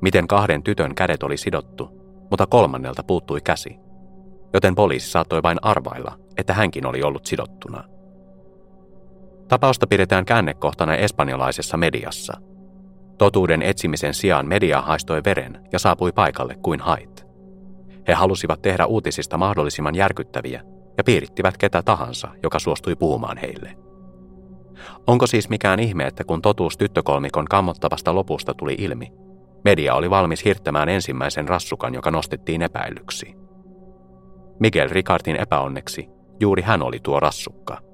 Miten 0.00 0.26
kahden 0.26 0.62
tytön 0.62 0.94
kädet 0.94 1.22
oli 1.22 1.36
sidottu, 1.36 1.88
mutta 2.30 2.46
kolmannelta 2.46 3.02
puuttui 3.02 3.40
käsi, 3.40 3.78
joten 4.54 4.74
poliisi 4.74 5.10
saattoi 5.10 5.42
vain 5.42 5.58
arvailla, 5.62 6.18
että 6.36 6.54
hänkin 6.54 6.86
oli 6.86 7.02
ollut 7.02 7.26
sidottuna. 7.26 7.84
Tapausta 9.48 9.86
pidetään 9.86 10.24
käännekohtana 10.24 10.94
espanjalaisessa 10.94 11.76
mediassa. 11.76 12.32
Totuuden 13.18 13.62
etsimisen 13.62 14.14
sijaan 14.14 14.48
media 14.48 14.80
haistoi 14.80 15.20
veren 15.24 15.60
ja 15.72 15.78
saapui 15.78 16.12
paikalle 16.12 16.56
kuin 16.62 16.80
hait. 16.80 17.09
He 18.08 18.12
halusivat 18.12 18.62
tehdä 18.62 18.86
uutisista 18.86 19.38
mahdollisimman 19.38 19.94
järkyttäviä 19.94 20.62
ja 20.98 21.04
piirittivät 21.04 21.56
ketä 21.56 21.82
tahansa, 21.82 22.28
joka 22.42 22.58
suostui 22.58 22.96
puhumaan 22.96 23.36
heille. 23.36 23.76
Onko 25.06 25.26
siis 25.26 25.48
mikään 25.48 25.80
ihme, 25.80 26.06
että 26.06 26.24
kun 26.24 26.42
totuus 26.42 26.76
tyttökolmikon 26.76 27.44
kammottavasta 27.44 28.14
lopusta 28.14 28.54
tuli 28.54 28.74
ilmi, 28.78 29.12
media 29.64 29.94
oli 29.94 30.10
valmis 30.10 30.44
hirttämään 30.44 30.88
ensimmäisen 30.88 31.48
rassukan, 31.48 31.94
joka 31.94 32.10
nostettiin 32.10 32.62
epäilyksi. 32.62 33.34
Miguel 34.60 34.88
Ricardin 34.88 35.36
epäonneksi 35.36 36.08
juuri 36.40 36.62
hän 36.62 36.82
oli 36.82 36.98
tuo 37.02 37.20
rassukka– 37.20 37.78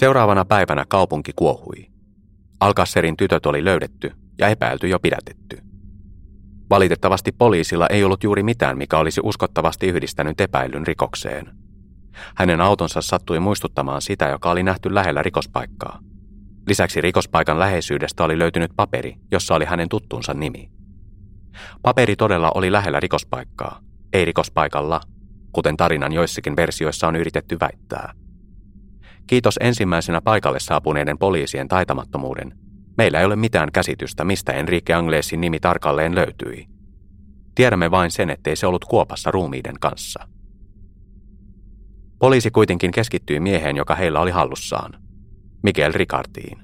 Seuraavana 0.00 0.44
päivänä 0.44 0.84
kaupunki 0.88 1.32
kuohui. 1.36 1.86
Alkasserin 2.60 3.16
tytöt 3.16 3.46
oli 3.46 3.64
löydetty 3.64 4.12
ja 4.38 4.48
epäilty 4.48 4.88
jo 4.88 4.98
pidätetty. 4.98 5.58
Valitettavasti 6.70 7.32
poliisilla 7.32 7.86
ei 7.86 8.04
ollut 8.04 8.24
juuri 8.24 8.42
mitään, 8.42 8.78
mikä 8.78 8.98
olisi 8.98 9.20
uskottavasti 9.24 9.86
yhdistänyt 9.86 10.40
epäilyn 10.40 10.86
rikokseen. 10.86 11.56
Hänen 12.36 12.60
autonsa 12.60 13.00
sattui 13.02 13.40
muistuttamaan 13.40 14.02
sitä, 14.02 14.28
joka 14.28 14.50
oli 14.50 14.62
nähty 14.62 14.94
lähellä 14.94 15.22
rikospaikkaa. 15.22 15.98
Lisäksi 16.68 17.00
rikospaikan 17.00 17.58
läheisyydestä 17.58 18.24
oli 18.24 18.38
löytynyt 18.38 18.70
paperi, 18.76 19.16
jossa 19.30 19.54
oli 19.54 19.64
hänen 19.64 19.88
tuttunsa 19.88 20.34
nimi. 20.34 20.70
Paperi 21.82 22.16
todella 22.16 22.50
oli 22.54 22.72
lähellä 22.72 23.00
rikospaikkaa, 23.00 23.80
ei 24.12 24.24
rikospaikalla, 24.24 25.00
kuten 25.52 25.76
tarinan 25.76 26.12
joissakin 26.12 26.56
versioissa 26.56 27.08
on 27.08 27.16
yritetty 27.16 27.56
väittää. 27.60 28.12
Kiitos 29.30 29.58
ensimmäisenä 29.60 30.20
paikalle 30.20 30.60
saapuneiden 30.60 31.18
poliisien 31.18 31.68
taitamattomuuden. 31.68 32.58
Meillä 32.98 33.20
ei 33.20 33.24
ole 33.24 33.36
mitään 33.36 33.72
käsitystä, 33.72 34.24
mistä 34.24 34.52
Enrique 34.52 34.94
Anglesin 34.94 35.40
nimi 35.40 35.60
tarkalleen 35.60 36.14
löytyi. 36.14 36.66
Tiedämme 37.54 37.90
vain 37.90 38.10
sen, 38.10 38.30
ettei 38.30 38.56
se 38.56 38.66
ollut 38.66 38.84
kuopassa 38.84 39.30
ruumiiden 39.30 39.74
kanssa. 39.80 40.28
Poliisi 42.18 42.50
kuitenkin 42.50 42.90
keskittyi 42.90 43.40
mieheen, 43.40 43.76
joka 43.76 43.94
heillä 43.94 44.20
oli 44.20 44.30
hallussaan. 44.30 44.92
Miguel 45.62 45.92
Ricardiin, 45.92 46.58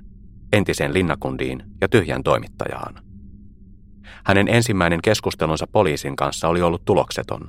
entiseen 0.53 0.95
linnakundiin 0.95 1.63
ja 1.81 1.89
tyhjän 1.89 2.23
toimittajaan. 2.23 2.95
Hänen 4.25 4.49
ensimmäinen 4.49 5.03
keskustelunsa 5.03 5.67
poliisin 5.73 6.17
kanssa 6.17 6.49
oli 6.49 6.63
ollut 6.63 6.85
tulokseton. 6.85 7.49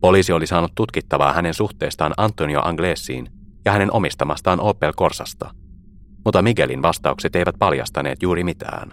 Poliisi 0.00 0.32
oli 0.32 0.46
saanut 0.46 0.72
tutkittavaa 0.74 1.32
hänen 1.32 1.54
suhteestaan 1.54 2.14
Antonio 2.16 2.60
Anglesiin 2.60 3.28
ja 3.66 3.72
hänen 3.72 3.92
omistamastaan 3.92 4.60
Opel 4.60 4.92
Corsasta. 4.92 5.50
Mutta 6.24 6.42
Miguelin 6.42 6.82
vastaukset 6.82 7.36
eivät 7.36 7.54
paljastaneet 7.58 8.22
juuri 8.22 8.44
mitään. 8.44 8.92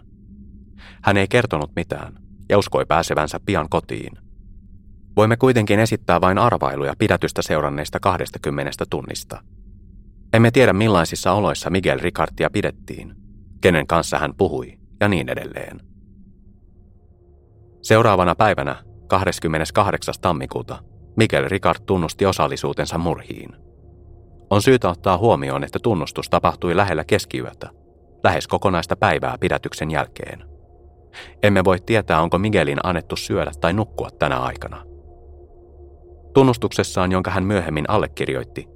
Hän 1.04 1.18
ei 1.18 1.28
kertonut 1.28 1.72
mitään 1.76 2.20
ja 2.50 2.58
uskoi 2.58 2.86
pääsevänsä 2.86 3.40
pian 3.46 3.70
kotiin. 3.70 4.12
Voimme 5.16 5.38
kuitenkin 5.38 5.80
esittää 5.80 6.22
vain 6.22 6.38
arvailuja 6.38 6.94
pidätystä 6.98 7.42
seuranneista 7.42 8.00
20 8.00 8.72
tunnista. 8.90 9.44
Emme 10.34 10.52
tiedä 10.52 10.74
millaisissa 10.74 11.32
oloissa 11.32 11.70
Miguel 11.70 12.00
Ricardia 12.00 12.50
pidettiin, 12.50 13.16
kenen 13.62 13.88
kanssa 13.88 14.20
hän 14.20 14.34
puhui 14.38 14.80
ja 15.00 15.08
niin 15.08 15.30
edelleen. 15.30 15.80
Seuraavana 17.82 18.36
päivänä, 18.36 18.76
28. 19.08 20.16
tammikuuta, 20.22 20.84
Miguel 21.18 21.50
Ricard 21.50 21.80
tunnusti 21.86 22.26
osallisuutensa 22.26 22.98
murhiin. 22.98 23.63
On 24.54 24.62
syytä 24.62 24.90
ottaa 24.90 25.18
huomioon, 25.18 25.64
että 25.64 25.80
tunnustus 25.84 26.30
tapahtui 26.30 26.76
lähellä 26.76 27.04
keskiyötä, 27.04 27.70
lähes 28.24 28.48
kokonaista 28.48 28.96
päivää 28.96 29.38
pidätyksen 29.40 29.92
jälkeen. 29.92 30.44
Emme 31.44 31.64
voi 31.64 31.78
tietää, 31.86 32.22
onko 32.22 32.38
Miguelin 32.38 32.80
annettu 32.84 33.16
syödä 33.16 33.52
tai 33.62 33.74
nukkua 33.74 34.10
tänä 34.20 34.40
aikana. 34.40 34.84
Tunnustuksessaan, 36.34 37.12
jonka 37.12 37.32
hän 37.32 37.44
myöhemmin 37.44 37.90
allekirjoitti, 37.90 38.68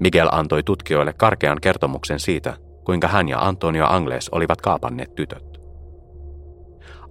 Miguel 0.00 0.28
antoi 0.32 0.62
tutkijoille 0.62 1.12
karkean 1.12 1.58
kertomuksen 1.60 2.20
siitä, 2.20 2.56
kuinka 2.84 3.08
hän 3.08 3.28
ja 3.28 3.38
Antonio 3.38 3.86
Angles 3.86 4.28
olivat 4.28 4.60
kaapanneet 4.60 5.14
tytöt. 5.14 5.60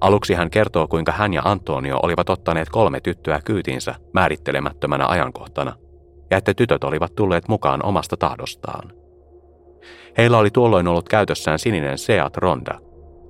Aluksi 0.02 0.34
hän 0.34 0.50
kertoo, 0.50 0.88
kuinka 0.88 1.12
hän 1.12 1.34
ja 1.34 1.42
Antonio 1.46 2.00
olivat 2.04 2.30
ottaneet 2.30 2.70
kolme 2.70 3.00
tyttöä 3.00 3.40
kyytiinsä 3.46 3.96
määrittelemättömänä 4.14 5.08
ajankohtana 5.08 5.83
ja 6.34 6.38
että 6.38 6.54
tytöt 6.54 6.84
olivat 6.84 7.15
tulleet 7.15 7.48
mukaan 7.48 7.86
omasta 7.86 8.17
tahdostaan. 8.17 8.91
Heillä 10.17 10.38
oli 10.38 10.50
tuolloin 10.50 10.88
ollut 10.88 11.10
käytössään 11.10 11.60
sininen 11.60 11.98
Seat 11.98 12.38
Ronda, 12.38 12.80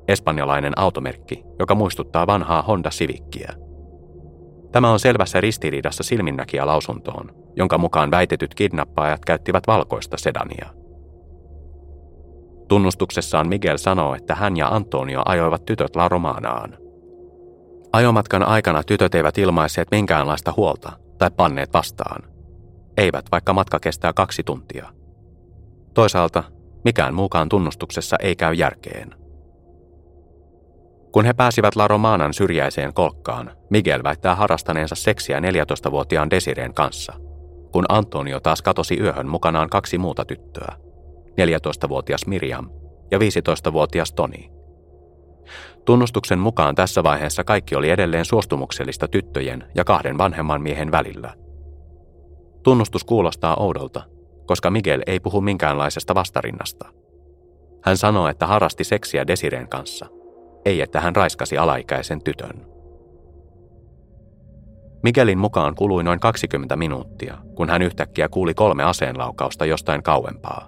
espanjalainen 0.07 0.79
automerkki, 0.79 1.43
joka 1.59 1.75
muistuttaa 1.75 2.27
vanhaa 2.27 2.61
Honda 2.61 2.89
Civickiä. 2.89 3.53
Tämä 4.71 4.91
on 4.91 4.99
selvässä 4.99 5.41
ristiriidassa 5.41 6.03
silminnäkiä 6.03 6.65
lausuntoon, 6.65 7.31
jonka 7.55 7.77
mukaan 7.77 8.11
väitetyt 8.11 8.55
kidnappaajat 8.55 9.25
käyttivät 9.25 9.63
valkoista 9.67 10.17
sedania. 10.17 10.69
Tunnustuksessaan 12.67 13.47
Miguel 13.49 13.77
sanoo, 13.77 14.15
että 14.15 14.35
hän 14.35 14.57
ja 14.57 14.67
Antonio 14.67 15.21
ajoivat 15.25 15.65
tytöt 15.65 15.95
La 15.95 16.09
Romanaan. 16.09 16.77
Ajomatkan 17.93 18.43
aikana 18.43 18.83
tytöt 18.83 19.15
eivät 19.15 19.37
ilmaisseet 19.37 19.87
minkäänlaista 19.91 20.53
huolta 20.57 20.91
tai 21.17 21.31
panneet 21.37 21.73
vastaan 21.73 22.32
eivät 22.97 23.25
vaikka 23.31 23.53
matka 23.53 23.79
kestää 23.79 24.13
kaksi 24.13 24.43
tuntia. 24.43 24.89
Toisaalta 25.93 26.43
mikään 26.83 27.13
muukaan 27.13 27.49
tunnustuksessa 27.49 28.15
ei 28.19 28.35
käy 28.35 28.53
järkeen. 28.53 29.15
Kun 31.11 31.25
he 31.25 31.33
pääsivät 31.33 31.75
La 31.75 31.87
Romanan 31.87 32.33
syrjäiseen 32.33 32.93
kolkkaan, 32.93 33.51
Miguel 33.69 34.03
väittää 34.03 34.35
harastaneensa 34.35 34.95
seksiä 34.95 35.39
14-vuotiaan 35.39 36.29
Desireen 36.29 36.73
kanssa, 36.73 37.13
kun 37.71 37.85
Antonio 37.89 38.39
taas 38.39 38.61
katosi 38.61 38.99
yöhön 38.99 39.27
mukanaan 39.27 39.69
kaksi 39.69 39.97
muuta 39.97 40.25
tyttöä, 40.25 40.75
14-vuotias 41.29 42.27
Miriam 42.27 42.69
ja 43.11 43.17
15-vuotias 43.17 44.13
Toni. 44.13 44.51
Tunnustuksen 45.85 46.39
mukaan 46.39 46.75
tässä 46.75 47.03
vaiheessa 47.03 47.43
kaikki 47.43 47.75
oli 47.75 47.89
edelleen 47.89 48.25
suostumuksellista 48.25 49.07
tyttöjen 49.07 49.63
ja 49.75 49.83
kahden 49.83 50.17
vanhemman 50.17 50.61
miehen 50.61 50.91
välillä– 50.91 51.33
Tunnustus 52.63 53.03
kuulostaa 53.03 53.55
oudolta, 53.55 54.03
koska 54.45 54.71
Miguel 54.71 55.01
ei 55.07 55.19
puhu 55.19 55.41
minkäänlaisesta 55.41 56.15
vastarinnasta. 56.15 56.89
Hän 57.83 57.97
sanoo, 57.97 58.27
että 58.27 58.47
harrasti 58.47 58.83
seksiä 58.83 59.27
Desireen 59.27 59.69
kanssa, 59.69 60.05
ei 60.65 60.81
että 60.81 61.01
hän 61.01 61.15
raiskasi 61.15 61.57
alaikäisen 61.57 62.23
tytön. 62.23 62.65
Miguelin 65.03 65.39
mukaan 65.39 65.75
kului 65.75 66.03
noin 66.03 66.19
20 66.19 66.75
minuuttia, 66.75 67.37
kun 67.55 67.69
hän 67.69 67.81
yhtäkkiä 67.81 68.29
kuuli 68.29 68.53
kolme 68.53 68.83
aseenlaukausta 68.83 69.65
jostain 69.65 70.03
kauempaa. 70.03 70.67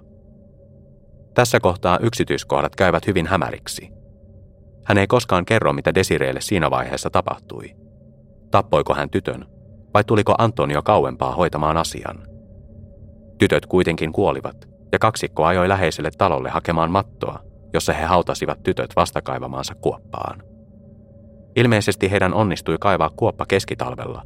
Tässä 1.34 1.60
kohtaa 1.60 1.98
yksityiskohdat 2.02 2.76
käyvät 2.76 3.06
hyvin 3.06 3.26
hämäriksi. 3.26 3.90
Hän 4.84 4.98
ei 4.98 5.06
koskaan 5.06 5.44
kerro, 5.44 5.72
mitä 5.72 5.94
Desireelle 5.94 6.40
siinä 6.40 6.70
vaiheessa 6.70 7.10
tapahtui. 7.10 7.76
Tappoiko 8.50 8.94
hän 8.94 9.10
tytön, 9.10 9.55
vai 9.96 10.04
tuliko 10.04 10.34
Antonio 10.38 10.82
kauempaa 10.82 11.34
hoitamaan 11.34 11.76
asian? 11.76 12.18
Tytöt 13.38 13.66
kuitenkin 13.66 14.12
kuolivat, 14.12 14.68
ja 14.92 14.98
kaksikko 14.98 15.44
ajoi 15.44 15.68
läheiselle 15.68 16.10
talolle 16.18 16.50
hakemaan 16.50 16.90
mattoa, 16.90 17.40
jossa 17.74 17.92
he 17.92 18.04
hautasivat 18.04 18.62
tytöt 18.62 18.90
vastakaivamaansa 18.96 19.74
kuoppaan. 19.74 20.42
Ilmeisesti 21.56 22.10
heidän 22.10 22.34
onnistui 22.34 22.76
kaivaa 22.80 23.10
kuoppa 23.16 23.46
keskitalvella, 23.48 24.22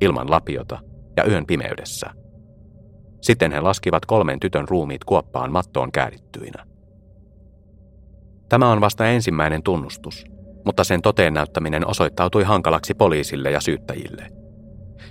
ilman 0.00 0.30
lapiota 0.30 0.78
ja 1.16 1.24
yön 1.24 1.46
pimeydessä. 1.46 2.10
Sitten 3.22 3.52
he 3.52 3.60
laskivat 3.60 4.06
kolmen 4.06 4.40
tytön 4.40 4.68
ruumiit 4.68 5.04
kuoppaan 5.04 5.52
mattoon 5.52 5.92
käärittyinä. 5.92 6.66
Tämä 8.48 8.72
on 8.72 8.80
vasta 8.80 9.06
ensimmäinen 9.06 9.62
tunnustus, 9.62 10.24
mutta 10.64 10.84
sen 10.84 11.02
toteen 11.02 11.34
näyttäminen 11.34 11.86
osoittautui 11.86 12.42
hankalaksi 12.42 12.94
poliisille 12.94 13.50
ja 13.50 13.60
syyttäjille. 13.60 14.43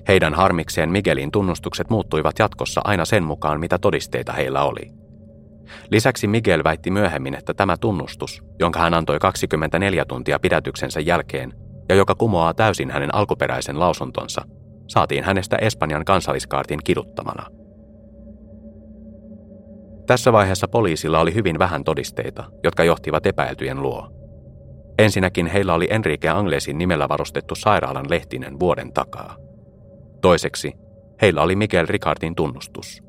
Heidän 0.08 0.34
harmikseen 0.34 0.90
Miguelin 0.90 1.32
tunnustukset 1.32 1.90
muuttuivat 1.90 2.40
jatkossa 2.40 2.82
aina 2.84 3.06
sen 3.06 3.24
mukaan, 3.24 3.60
mitä 3.60 3.78
todisteita 3.78 4.34
heillä 4.34 4.64
oli. 4.64 4.90
Lisäksi 5.92 6.28
Miguel 6.28 6.64
väitti 6.64 6.92
myöhemmin, 6.92 7.36
että 7.36 7.54
tämä 7.54 7.78
tunnustus, 7.78 8.44
jonka 8.60 8.80
hän 8.80 8.94
antoi 8.94 9.20
24 9.20 10.06
tuntia 10.06 10.40
pidätyksensä 10.40 11.00
jälkeen 11.00 11.54
ja 11.90 11.96
joka 11.96 12.16
kumoaa 12.16 12.54
täysin 12.54 12.92
hänen 12.92 13.16
alkuperäisen 13.16 13.80
lausuntonsa, 13.80 14.42
saatiin 14.88 15.24
hänestä 15.24 15.58
Espanjan 15.58 16.06
kansalliskaartin 16.06 16.80
kiduttamana. 16.84 17.46
Tässä 20.08 20.34
vaiheessa 20.34 20.68
poliisilla 20.68 21.20
oli 21.20 21.34
hyvin 21.34 21.60
vähän 21.60 21.84
todisteita, 21.84 22.44
jotka 22.64 22.84
johtivat 22.84 23.26
epäiltyjen 23.26 23.82
luo. 23.82 24.10
Ensinnäkin 25.00 25.48
heillä 25.48 25.74
oli 25.74 25.88
Enrique 25.90 26.30
Anglesin 26.30 26.78
nimellä 26.78 27.10
varustettu 27.10 27.56
sairaalan 27.56 28.06
lehtinen 28.10 28.60
vuoden 28.60 28.94
takaa. 28.94 29.36
Toiseksi 30.24 30.74
heillä 31.22 31.42
oli 31.42 31.56
Miguel 31.56 31.86
Ricardin 31.90 32.36
tunnustus. 32.36 33.04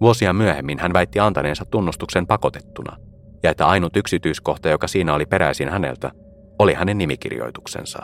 Vuosia 0.00 0.32
myöhemmin 0.32 0.78
hän 0.78 0.92
väitti 0.92 1.20
antaneensa 1.20 1.64
tunnustuksen 1.64 2.26
pakotettuna, 2.26 2.96
ja 3.42 3.50
että 3.50 3.66
ainut 3.66 3.96
yksityiskohta, 3.96 4.68
joka 4.68 4.88
siinä 4.88 5.14
oli 5.14 5.26
peräisin 5.26 5.68
häneltä, 5.68 6.10
oli 6.58 6.74
hänen 6.74 6.98
nimikirjoituksensa. 6.98 7.98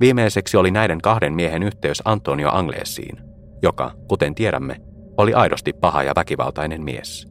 Viimeiseksi 0.00 0.56
oli 0.56 0.70
näiden 0.70 1.00
kahden 1.00 1.32
miehen 1.32 1.62
yhteys 1.62 2.02
Antonio 2.04 2.50
Anglesiin, 2.50 3.18
joka, 3.62 3.90
kuten 4.08 4.34
tiedämme, 4.34 4.76
oli 5.16 5.34
aidosti 5.34 5.72
paha 5.72 6.02
ja 6.02 6.12
väkivaltainen 6.16 6.84
mies. 6.84 7.28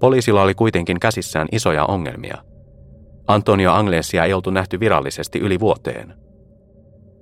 Poliisilla 0.00 0.42
oli 0.42 0.54
kuitenkin 0.54 1.00
käsissään 1.00 1.48
isoja 1.52 1.84
ongelmia. 1.84 2.38
Antonio 3.26 3.72
Anglesia 3.72 4.24
ei 4.24 4.32
oltu 4.32 4.50
nähty 4.50 4.80
virallisesti 4.80 5.38
yli 5.38 5.60
vuoteen. 5.60 6.23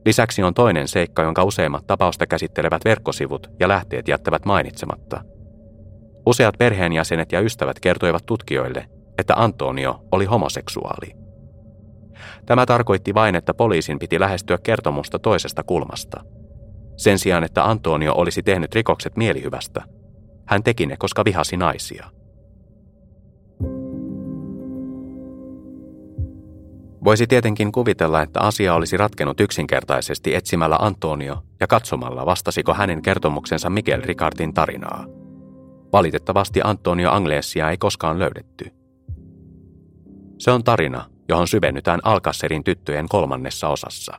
Lisäksi 0.06 0.42
on 0.42 0.54
toinen 0.54 0.88
seikka, 0.88 1.22
jonka 1.22 1.44
useimmat 1.44 1.86
tapausta 1.86 2.26
käsittelevät 2.26 2.84
verkkosivut 2.84 3.50
ja 3.60 3.68
lähteet 3.68 4.08
jättävät 4.08 4.44
mainitsematta. 4.44 5.24
Useat 6.26 6.54
perheenjäsenet 6.58 7.32
ja 7.32 7.40
ystävät 7.40 7.80
kertoivat 7.80 8.26
tutkijoille, 8.26 8.86
että 9.18 9.34
Antonio 9.36 10.04
oli 10.12 10.24
homoseksuaali. 10.24 11.12
Tämä 12.46 12.66
tarkoitti 12.66 13.14
vain, 13.14 13.34
että 13.34 13.54
poliisin 13.54 13.98
piti 13.98 14.20
lähestyä 14.20 14.58
kertomusta 14.62 15.18
toisesta 15.18 15.62
kulmasta. 15.62 16.24
Sen 16.96 17.18
sijaan, 17.18 17.44
että 17.44 17.64
Antonio 17.64 18.14
olisi 18.14 18.42
tehnyt 18.42 18.74
rikokset 18.74 19.16
mielihyvästä, 19.16 19.82
hän 20.46 20.62
teki 20.62 20.86
ne, 20.86 20.96
koska 20.96 21.24
vihasi 21.24 21.56
naisia. 21.56 22.06
Voisi 27.04 27.26
tietenkin 27.26 27.72
kuvitella, 27.72 28.22
että 28.22 28.40
asia 28.40 28.74
olisi 28.74 28.96
ratkenut 28.96 29.40
yksinkertaisesti 29.40 30.34
etsimällä 30.34 30.76
Antonio 30.80 31.42
ja 31.60 31.66
katsomalla, 31.66 32.26
vastasiko 32.26 32.74
hänen 32.74 33.02
kertomuksensa 33.02 33.70
Miguel 33.70 34.02
Ricardin 34.04 34.54
tarinaa. 34.54 35.06
Valitettavasti 35.92 36.60
Antonio 36.64 37.10
Anglesia 37.10 37.70
ei 37.70 37.76
koskaan 37.76 38.18
löydetty. 38.18 38.70
Se 40.38 40.50
on 40.50 40.64
tarina, 40.64 41.04
johon 41.28 41.48
syvennytään 41.48 42.00
Alcasserin 42.02 42.64
tyttöjen 42.64 43.08
kolmannessa 43.08 43.68
osassa. 43.68 44.18